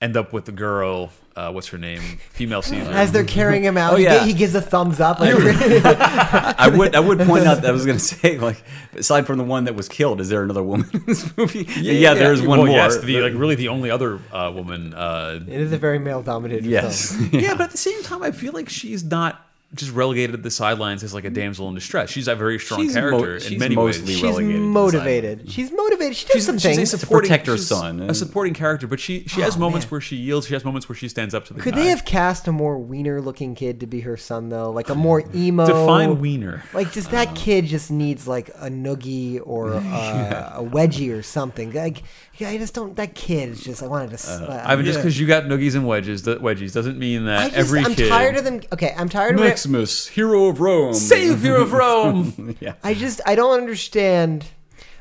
[0.00, 1.10] end up with the girl.
[1.36, 2.00] Uh, what's her name?
[2.30, 2.92] Female Caesar.
[2.92, 4.20] As they're carrying him out, Oh, he, yeah.
[4.20, 5.18] gi- he gives a thumbs up.
[5.18, 8.62] Like, I would I would point out that I was going to say like
[8.94, 11.64] aside from the one that was killed, is there another woman in this movie?
[11.80, 12.76] Yeah, there's one well, more.
[12.76, 14.94] Yes, the like really the only other uh, woman.
[14.94, 17.16] Uh, it is a very male-dominated yes.
[17.16, 17.30] film.
[17.32, 19.43] yeah, but at the same time, I feel like she's not
[19.74, 22.08] just relegated to the sidelines as like a damsel in distress.
[22.10, 24.14] She's a very strong She's mo- character she's in many mostly ways.
[24.14, 25.50] She's relegated motivated.
[25.50, 26.16] She's motivated.
[26.16, 26.90] She does She's, some she's a things.
[26.90, 28.00] supporting, protect her she's son.
[28.00, 29.90] a supporting character, but she she has Oh, moments man.
[29.90, 30.46] where she yields.
[30.46, 31.80] She has moments where she stands up to the Could guy.
[31.82, 34.70] they have cast a more wiener-looking kid to be her son, though?
[34.70, 35.66] Like a more emo.
[35.66, 36.62] define wiener?
[36.72, 41.72] Like, does that kid just needs like a noogie or uh, a wedgie or something.
[41.72, 42.02] Like,
[42.36, 42.96] yeah, I just don't.
[42.96, 43.82] That kid is just.
[43.82, 44.28] I wanted to.
[44.28, 47.52] uh, I mean, just because you got noogies and wedges, that wedgies doesn't mean that
[47.52, 48.08] just, every I'm kid.
[48.08, 48.60] tired of them.
[48.72, 49.44] Okay, I'm tired of it.
[49.44, 50.94] Maximus, hero of Rome.
[50.94, 52.56] Savior of Rome.
[52.60, 52.74] yeah.
[52.82, 54.46] I just I don't understand.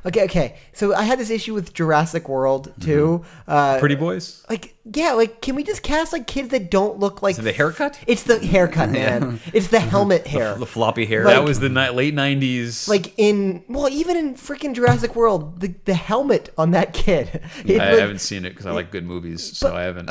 [0.06, 0.56] Okay, okay.
[0.74, 3.24] So I had this issue with Jurassic World too.
[3.48, 4.44] Uh, Pretty boys.
[4.50, 7.98] like yeah, like can we just cast like kids that don't look like the haircut?
[8.06, 9.40] It's the haircut, man.
[9.54, 10.56] It's the helmet hair.
[10.56, 11.24] The floppy hair.
[11.24, 12.88] Like- that was the ni- late nineties.
[12.90, 17.42] like in well, even in freaking Jurassic World, the the helmet on that kid.
[17.66, 20.10] It I was- haven't seen it because I like good movies, so I haven't.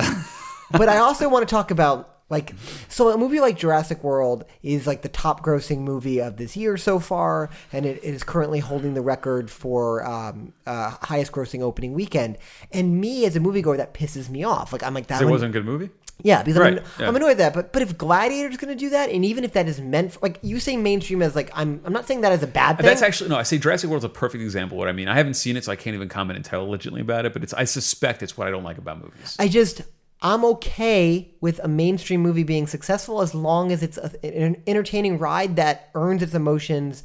[0.70, 2.55] but I also want to talk about like
[2.89, 6.76] so a movie like Jurassic World is like the top grossing movie of this year
[6.78, 11.93] so far, and it is currently holding the record for um, uh, highest grossing opening
[11.93, 12.39] weekend.
[12.72, 14.72] And me as a moviegoer, that pisses me off.
[14.72, 15.20] Like I'm like that.
[15.20, 15.91] it one- wasn't a good movie.
[16.24, 17.09] Yeah, because Right, I'm, yeah.
[17.09, 17.55] I'm annoyed at that.
[17.55, 20.20] But but if Gladiator's going to do that, and even if that is meant for,
[20.20, 22.87] like you say mainstream as like I'm I'm not saying that as a bad thing.
[22.87, 23.37] That's actually no.
[23.37, 24.76] I say Jurassic World's a perfect example.
[24.76, 27.26] of What I mean, I haven't seen it, so I can't even comment intelligently about
[27.26, 27.33] it.
[27.33, 29.37] But it's I suspect it's what I don't like about movies.
[29.39, 29.83] I just
[30.23, 35.18] I'm okay with a mainstream movie being successful as long as it's a, an entertaining
[35.18, 37.03] ride that earns its emotions.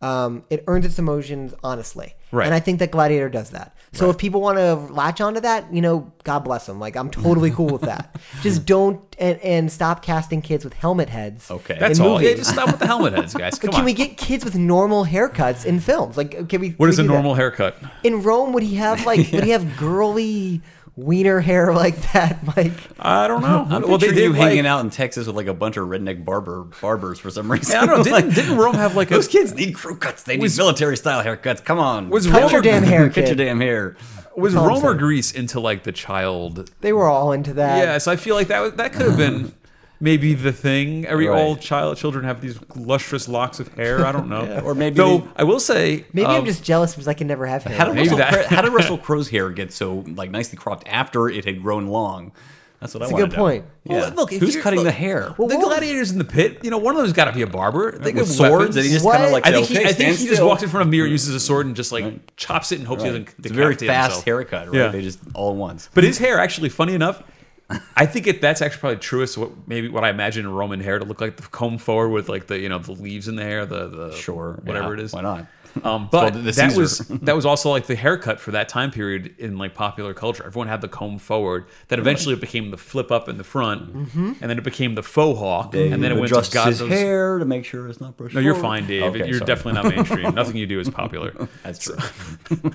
[0.00, 2.46] Um, it earns its emotions honestly, Right.
[2.46, 3.76] And I think that Gladiator does that.
[3.92, 6.80] So if people want to latch onto that, you know, God bless them.
[6.80, 8.20] Like I'm totally cool with that.
[8.42, 11.48] Just don't and, and stop casting kids with helmet heads.
[11.48, 11.76] Okay.
[11.78, 12.14] That's in all.
[12.14, 12.30] movies.
[12.30, 13.56] Yeah, just stop with the helmet heads, guys.
[13.60, 13.84] Come Can on.
[13.86, 16.16] we get kids with normal haircuts in films?
[16.16, 16.70] Like, can we?
[16.70, 17.14] what can is we a do that?
[17.14, 17.76] normal haircut?
[18.02, 18.52] in Rome?
[18.52, 19.30] Would he have like?
[19.30, 20.60] Would he have girly
[20.96, 22.44] wiener hair like that?
[22.56, 22.72] Mike?
[22.98, 23.66] I don't know.
[23.68, 25.76] I'm well, they picturing did you like, hanging out in Texas with like a bunch
[25.76, 27.72] of redneck barber barbers for some reason.
[27.74, 28.04] Yeah, I don't know.
[28.04, 30.22] Didn't, Like, didn't Rome have like a those kids need crew cuts.
[30.22, 31.64] They need military style haircuts.
[31.64, 33.96] Come on, was cut Rome your damn hair, Cut your damn hair.
[34.36, 34.98] was That's all I'm Rome or saying.
[34.98, 36.70] Greece into like the child?
[36.80, 37.78] They were all into that.
[37.78, 39.52] Yeah, so I feel like that was- that could have been
[40.04, 41.06] maybe the thing.
[41.06, 41.36] Every Right.
[41.40, 44.06] all child children have these lustrous locks of hair.
[44.06, 44.44] I don't know.
[44.48, 47.14] Yeah, or maybe though they- I will say Maybe um, I'm just jealous because I
[47.14, 47.76] can never have hair.
[47.76, 50.56] How did, Maybe Russell, that- Crowe- how did Russell Crowe's hair get so like nicely
[50.58, 52.32] cropped after it had grown long?
[52.80, 53.42] That's what I a want good to know.
[53.42, 53.64] point.
[53.84, 53.92] Yeah.
[54.00, 55.34] Well, look, if who's you're- cutting look- the hair?
[55.38, 56.58] Well, the what gladiators in the pit.
[56.62, 57.92] You know, one of them's got to be a barber.
[57.92, 58.76] They With give swords, weapons.
[58.76, 59.14] and he just What?
[59.14, 60.46] kind of like I said, think he, okay, I think stand he just still.
[60.48, 62.86] walked in front of a mirror, uses a sword, and just like chops it and
[62.86, 63.34] hopes he doesn't.
[63.38, 64.24] It's a very decapitate fast himself.
[64.26, 64.76] haircut, right?
[64.76, 64.88] Yeah.
[64.88, 65.88] They just all at once.
[65.94, 67.22] But his hair, actually, funny enough,
[67.96, 69.38] I think it, that's actually probably truest.
[69.38, 72.46] What maybe what I imagine Roman hair to look like, the comb forward with like
[72.46, 75.12] the you know the leaves in the hair, the the Sure, whatever yeah, it is.
[75.12, 75.46] Why not?
[75.82, 76.80] Um, but called the that Caesar.
[76.80, 80.44] was that was also like the haircut for that time period in like popular culture.
[80.46, 81.66] Everyone had the comb forward.
[81.88, 85.02] That eventually it became the flip up in the front, and then it became the
[85.02, 88.16] faux hawk, and then it went to adjusts his hair to make sure it's not
[88.16, 88.34] brushed.
[88.34, 88.68] No, you're forward.
[88.80, 89.02] fine, Dave.
[89.02, 89.46] Okay, you're sorry.
[89.46, 90.34] definitely not mainstream.
[90.34, 91.32] Nothing you do is popular.
[91.62, 91.96] That's true.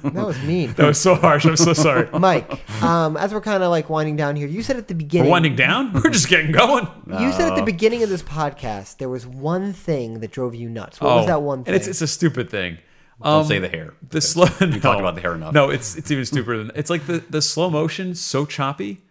[0.09, 0.73] That was mean.
[0.73, 1.45] That was so harsh.
[1.45, 2.09] I'm so sorry.
[2.19, 5.27] Mike, um, as we're kind of like winding down here, you said at the beginning.
[5.27, 5.93] We're winding down.
[5.93, 6.87] We're just getting going.
[7.07, 10.67] You said at the beginning of this podcast there was one thing that drove you
[10.69, 10.99] nuts.
[10.99, 11.71] What was that one thing?
[11.71, 12.77] Oh, And it's, it's a stupid thing.
[13.23, 13.93] Don't Um, say the hair.
[14.09, 14.45] The slow.
[14.61, 15.53] We talked about the hair enough.
[15.53, 19.01] No, it's it's even stupider than it's like the the slow motion so choppy.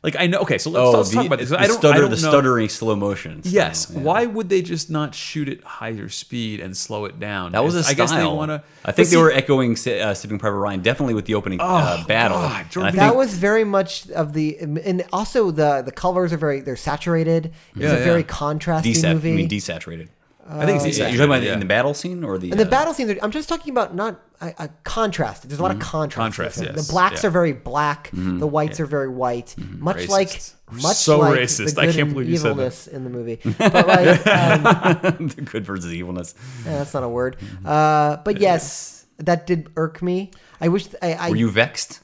[0.00, 0.38] Like I know.
[0.38, 1.50] Okay, so let's, Oh, let's the, talk about this.
[1.50, 1.76] the I don't.
[1.78, 2.28] stutter, I don't the know.
[2.30, 3.42] stuttering slow motion.
[3.42, 3.90] style, Yes.
[3.92, 4.00] yeah.
[4.00, 7.50] Why would they just not shoot it higher speed and slow it down?
[7.50, 7.94] That was a I style.
[7.96, 8.62] guess they want to.
[8.84, 12.36] I think they were echoing uh, Saving Private Ryan definitely with the opening uh, battle.
[12.38, 16.38] God, Jordan think- that was very much of the, and also the the colors are
[16.38, 17.46] very they're saturated.
[17.74, 18.26] It's Yeah, a very yeah.
[18.28, 19.32] contrasty desat- movie.
[19.32, 20.08] I mean desaturated.
[20.50, 21.52] I think it's You're talking about yeah.
[21.52, 23.18] in the battle scene or the And the uh, battle scene.
[23.22, 25.46] I'm just talking about not a, a contrast.
[25.48, 26.16] There's a lot of contrast.
[26.36, 26.86] Contrast, yes.
[26.86, 27.28] The blacks Yeah.
[27.28, 28.10] are very black.
[28.12, 29.54] The whites are very white.
[29.58, 30.08] Much Racist.
[30.08, 30.42] like
[30.82, 31.74] much So like racist.
[31.74, 32.50] the I can't and believe you said that.
[32.52, 33.38] evilness in the movie.
[33.58, 36.34] But like, um, the good versus evilness.
[36.64, 37.36] yeah, that's not a word.
[37.64, 40.30] Uh, but yes, that did irk me.
[40.60, 42.00] I wish I I, Were you vexed?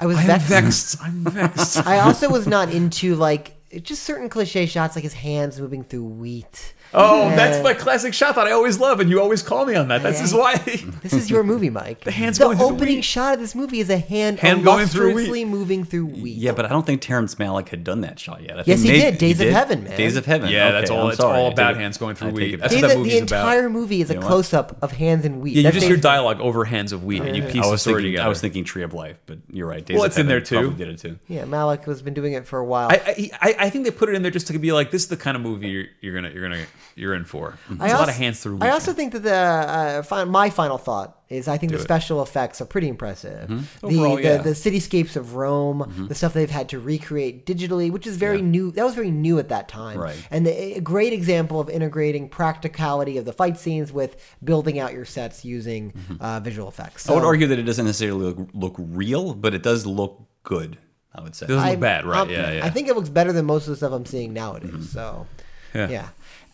[0.00, 0.48] I was I'm vexed.
[0.48, 1.02] vexed.
[1.02, 1.86] I'm vexed.
[1.86, 6.04] I also was not into like just certain cliche shots, like his hands moving through
[6.04, 6.74] wheat.
[6.94, 7.36] Oh, Yeah.
[7.36, 10.02] that's my classic shot that I always love, and you always call me on that.
[10.02, 10.54] That's just why.
[11.02, 12.00] This is your movie, Mike.
[12.00, 13.04] the hand's the going through the opening wheat.
[13.04, 15.12] shot of this movie is a hand, Hand going through wheat.
[15.28, 16.36] illustriously moving through wheat.
[16.38, 18.58] Yeah, but I don't think Terrence Malick had done that shot yet.
[18.58, 19.18] I Yes, think he may- did.
[19.18, 19.96] Days of Heaven, man.
[19.96, 20.50] Days of Heaven.
[20.50, 21.38] Yeah, that's all- I'm it's sorry.
[21.38, 22.56] all about hands going through I wheat.
[22.60, 22.82] That's back.
[22.82, 23.40] what the, that movie's the about.
[23.54, 24.30] entire movie is a You know what?
[24.30, 25.52] close up of hands and wheat.
[25.52, 27.66] Yeah, you That's just the- hear dialogue over hands of wheat, and you piece I
[27.66, 28.12] the was story thinking.
[28.12, 28.26] together.
[28.26, 29.84] I was thinking Tree of Life, but you're right.
[29.84, 30.68] Days Well, of it's in Heaven there, too.
[30.68, 31.18] Probably did it too.
[31.28, 32.88] Yeah, Malick has been doing it for a while.
[32.90, 35.08] I, I I think they put it in there just to be like, this is
[35.08, 37.58] the kind of movie you're, you're gonna you're gonna you're in for.
[37.68, 38.56] There's I a lot of hands through.
[38.56, 38.64] Wheat.
[38.64, 41.82] I also think that the uh, fi- my final thought is I think the it.
[41.82, 43.48] special effects are pretty impressive.
[43.48, 44.36] The, Overall, the yeah.
[44.38, 48.70] the cityscapes of Rome, the stuff they've had to recreate digitally, which is very new.
[48.70, 50.16] That was very new at that time, Right.
[50.30, 54.92] And the, a great example of integrating practicality of the fight scenes with building out
[54.92, 57.08] your sets using uh, visual effects.
[57.08, 60.78] I would argue that it doesn't necessarily look, look real, but it does look good.
[61.14, 61.46] I would say.
[61.46, 62.20] Doesn't look I- bad, right?
[62.20, 62.64] um, yeah, yeah.
[62.64, 64.90] I think it looks better than most of the stuff I'm seeing nowadays.
[64.90, 65.26] So,
[65.74, 65.88] Yeah.
[65.88, 66.08] yeah.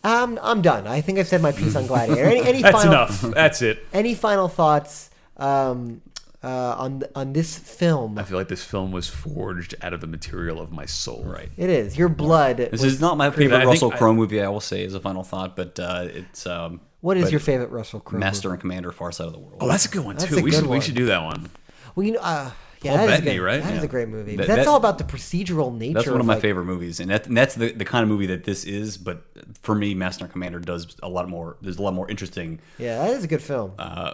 [0.05, 0.85] Um, I'm done.
[0.87, 2.25] I think I've said my piece on Gladiator.
[2.25, 3.21] Any, any That's final, enough.
[3.21, 3.83] That's it.
[3.91, 6.01] Any final thoughts um,
[6.43, 8.17] uh, on on this film?
[8.19, 11.23] I feel like this film was forged out of the material of my soul.
[11.25, 11.49] Right.
[11.57, 12.57] It is your blood.
[12.57, 14.41] This is not my favorite I Russell Crowe movie.
[14.41, 17.71] I will say as a final thought, but uh, it's um, What is your favorite
[17.71, 18.19] Russell Crowe?
[18.19, 18.53] Master movie?
[18.55, 19.57] and Commander, Far Side of the World.
[19.59, 20.37] Oh, that's a good one That's too.
[20.37, 20.77] a We good should one.
[20.77, 21.49] we should do that one.
[21.95, 22.51] Well, you know, uh,
[22.85, 23.61] yeah, Paul that is a Bettany, right?
[23.63, 23.85] That is Yeah.
[23.85, 24.35] a great movie.
[24.35, 25.93] That- that's that- all about the procedural nature.
[25.95, 28.03] That's one of of my like, favorite movies, and, that, and that's the, the kind
[28.03, 28.97] of movie that this is.
[28.97, 29.23] But
[29.63, 31.57] for me, Master and Commander does a lot more.
[31.61, 33.73] There's a lot more interesting Yeah, that is a good film.
[33.77, 34.13] Uh,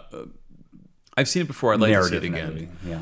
[1.18, 1.74] I've seen it before.
[1.74, 2.70] I'd like to see it again.
[2.88, 3.02] Yeah,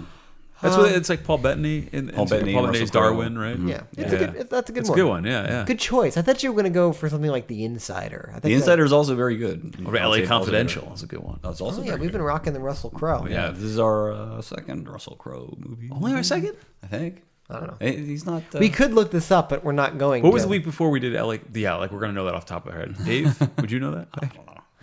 [0.61, 1.23] That's what it's like.
[1.23, 3.09] Paul Bettany in Paul Bettany Paul Bettany's Russell Crowe.
[3.11, 3.57] Darwin, right?
[3.59, 4.19] yeah, it's Yeah.
[4.19, 4.49] a good.
[4.49, 4.81] That's a good one.
[4.81, 5.23] It's a good one.
[5.25, 5.65] Yeah, yeah.
[5.65, 6.17] Good choice.
[6.17, 8.27] I thought you were going to go for something like The Insider.
[8.29, 9.79] I think The Insider is also very good.
[9.85, 11.39] What about LA Confidential very is a good one.
[11.43, 13.25] That's also Oh, yeah, very we've been rocking the Russell Crowe.
[13.25, 13.51] Yeah, Yeah.
[13.51, 15.89] this is our uh, second Russell Crowe movie.
[15.91, 16.55] Only our second.
[16.83, 17.23] I think.
[17.51, 17.87] I don't know.
[17.91, 18.43] He's not.
[18.53, 20.21] Uh, We could look this up, but we're not going.
[20.23, 21.37] What was the week before we did LA?
[21.53, 22.95] Yeah, like we're gonna know that off the top of our head.
[23.05, 24.07] Dave, would you know that?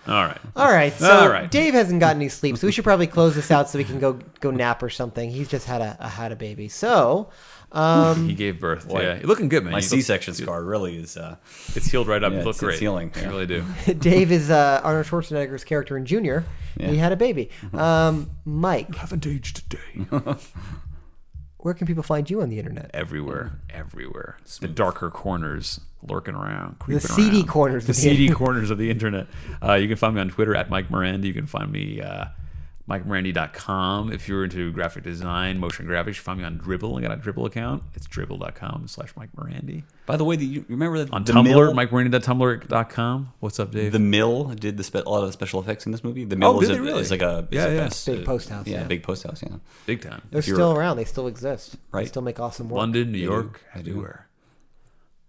[0.09, 0.39] All right.
[0.55, 1.51] All right, so All right.
[1.51, 3.99] Dave hasn't gotten any sleep, so we should probably close this out so we can
[3.99, 5.31] go go nap or something.
[5.31, 7.31] He's just had a, a had a baby, so
[7.73, 8.87] um, He gave birth.
[8.89, 9.73] yeah, you're looking good, man.
[9.73, 11.17] my C-section scar really is.
[11.17, 11.37] Uh,
[11.75, 12.33] It's healed right up.
[12.33, 12.73] Yeah, you look it's- great.
[12.75, 13.29] it's healing, You yeah.
[13.29, 13.65] really do.
[13.99, 16.45] Dave is uh, Arnold Schwarzenegger's character in Junior.
[16.79, 16.89] Yeah.
[16.91, 17.51] He had a baby.
[17.75, 20.37] Um, Mike, Haven't aged today.
[21.67, 22.89] Where can people find you on the internet?
[22.95, 24.37] everywhere, everywhere.
[24.61, 27.49] The darker corners lurking around, creeping seedy around.
[27.49, 29.27] corners the of the seedy corners of the internet.
[29.61, 31.27] Uh, you can find me on Twitter at Mike Miranda.
[31.27, 32.27] You can find me uh,
[32.89, 34.13] MikeMirandy.com.
[34.13, 36.99] If you're into graphic design, motion graphics, you find me on Dribbble.
[36.99, 37.83] I got a Dribbble account.
[37.95, 39.83] It's dribbble.com slash Mike Mirandy.
[40.07, 43.33] by the way, the, you remember that On the Tumblr, Mill, MikeMirandy.tumblr.com.
[43.41, 43.93] What's up, Dave?
[43.93, 46.25] The Mill did the spe- a lot of the special effects in this movie.
[46.25, 47.01] The Mill Oh, is, a, really?
[47.01, 47.81] is like a Yeah, a yeah.
[47.81, 48.85] best, Big uh, post house, Yeah, yeah.
[48.87, 49.43] big post house.
[49.43, 49.57] Yeah.
[49.87, 50.23] Big time.
[50.31, 50.97] They're still around.
[50.97, 51.75] They still exist.
[51.75, 51.81] Right.
[51.93, 52.09] They Right.
[52.09, 52.79] still make awesome work.
[52.79, 53.91] London, New York, They do.
[53.91, 54.29] everywhere.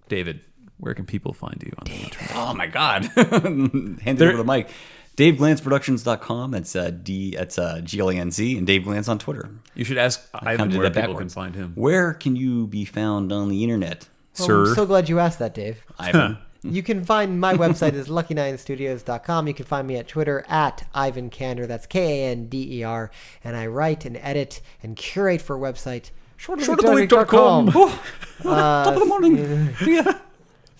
[0.09, 0.41] David,
[0.77, 2.31] where can people find you on the internet?
[2.35, 3.03] Oh my God!
[3.15, 4.69] Hand it over to Mike.
[5.17, 6.51] DaveGlanzProductions.com.
[6.51, 7.35] That's uh, D.
[7.35, 9.49] That's uh, G L A N Z, and Dave Glanz on Twitter.
[9.75, 11.73] You should ask Kinda Ivan where that people can find him.
[11.75, 14.07] Where can you be found on the internet,
[14.39, 14.65] Well, sir?
[14.69, 15.83] I'm so glad you asked that, Dave.
[15.99, 16.37] Ivan.
[16.63, 19.47] You can find my website is lucky9studios.com.
[19.47, 21.67] You can find me at Twitter at Ivan Kander.
[21.67, 23.09] That's K A N D E R.
[23.43, 27.69] And I write and edit and curate for a website shortoftheweek.com.
[27.69, 27.73] Uh,
[28.43, 29.73] Top of the morning.
[29.85, 30.19] yeah.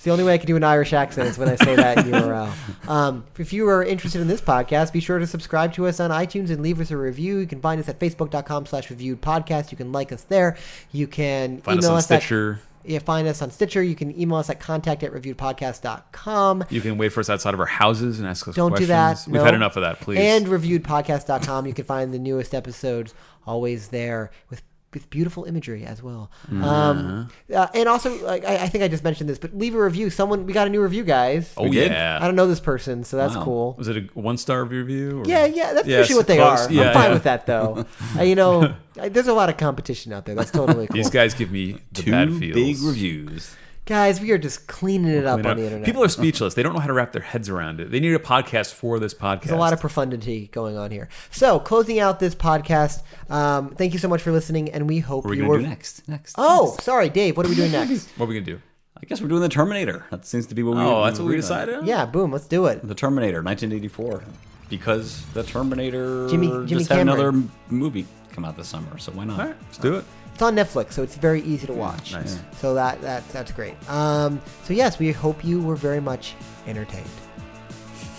[0.08, 2.50] The only way I can do an Irish accent is when I say that URL.
[2.88, 6.10] Um, if you are interested in this podcast, be sure to subscribe to us on
[6.12, 7.40] iTunes and leave us a review.
[7.40, 9.72] You can find us at facebook.com slash reviewed podcast.
[9.72, 10.56] You can like us there.
[10.94, 12.62] You can Find us email on at- Stitcher.
[12.86, 13.84] yeah, find us on Stitcher.
[13.84, 16.64] You can email us at contact at reviewedpodcast.com.
[16.70, 18.88] You can wait for us outside of our houses and ask us Don't questions.
[18.88, 19.24] do that.
[19.28, 19.44] We've no.
[19.44, 20.20] had enough of that, please.
[20.20, 21.66] And reviewedpodcast.com.
[21.68, 23.14] You can find the newest episodes
[23.46, 24.62] always there with
[24.98, 26.32] with beautiful imagery as well.
[26.48, 26.64] Mm-hmm.
[26.64, 29.82] Um, uh, and also, like I, I think I just mentioned this, but leave a
[29.82, 30.10] review.
[30.10, 31.54] Someone we got a new review, guys.
[31.58, 32.18] oh yeah.
[32.22, 33.44] I don't know this person, so that's Wow.
[33.44, 33.76] cool.
[33.78, 35.22] Was it a one star review?
[35.22, 35.26] Or?
[35.26, 36.68] Yeah, yeah, that's Yeah, usually what they close.
[36.68, 36.72] are.
[36.74, 37.14] Yeah, I'm fine yeah.
[37.14, 37.86] with that though.
[38.18, 40.36] uh, you know, I, there's a lot of competition out there.
[40.36, 40.96] That's totally cool.
[40.96, 42.56] These guys give me the bad Two feels.
[42.56, 43.56] big reviews.
[43.88, 45.58] Guys, we are just cleaning it up Clean on up.
[45.58, 45.86] the internet.
[45.86, 46.54] People are speechless.
[46.54, 47.90] They don't know how to wrap their heads around it.
[47.90, 49.42] They need a podcast for this podcast.
[49.44, 51.10] There's a lot of profundity going on here.
[51.32, 55.24] So, closing out this podcast, um, thank you so much for listening, and we hope
[55.26, 55.58] What are we you were.
[55.58, 56.08] do next?
[56.08, 56.36] Next.
[56.38, 57.36] Oh, sorry, Dave.
[57.38, 58.08] What are we doing next?
[58.18, 58.62] What are we gonna do?
[59.02, 60.06] I guess we're doing the Terminator.
[60.12, 60.82] That seems to be what we.
[60.84, 61.42] Oh, that's what we agreed on.
[61.42, 61.76] decided.
[61.76, 61.86] on?
[61.88, 62.86] Yeah, boom, let's do it.
[62.88, 64.24] The Terminator, 1984,
[64.70, 67.08] because the Terminator Jimmy- Jimmy just had Cameron.
[67.10, 69.40] another m- movie come out this summer, so why not?
[69.40, 70.06] All right, let's do it.
[70.38, 72.12] It's on Netflix, so it's very easy to watch.
[72.14, 72.38] nice.
[72.60, 73.74] So that, that that's great.
[73.90, 76.36] Um, so yes, we hope you were very much
[76.68, 77.10] entertained.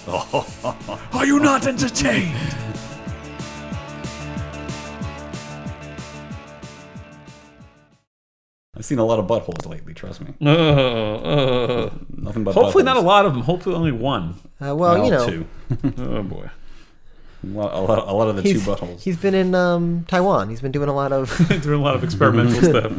[1.12, 2.34] Are you not entertained?
[8.76, 9.92] I've seen a lot of buttholes lately.
[9.94, 12.54] Trust me, Uh, uh, nothing but.
[12.54, 12.86] hopefully, buttholes.
[12.86, 13.42] not a lot of them.
[13.42, 14.34] Hopefully, only one.
[14.60, 15.46] Uh, well, you know, two.
[15.98, 16.48] Oh boy.
[17.44, 19.00] Well, a lot, a lot of the two he's, buttholes.
[19.00, 20.48] he's been in um, Taiwan.
[20.48, 22.92] He's been doing a lot of Doing a lot of experimental stuff.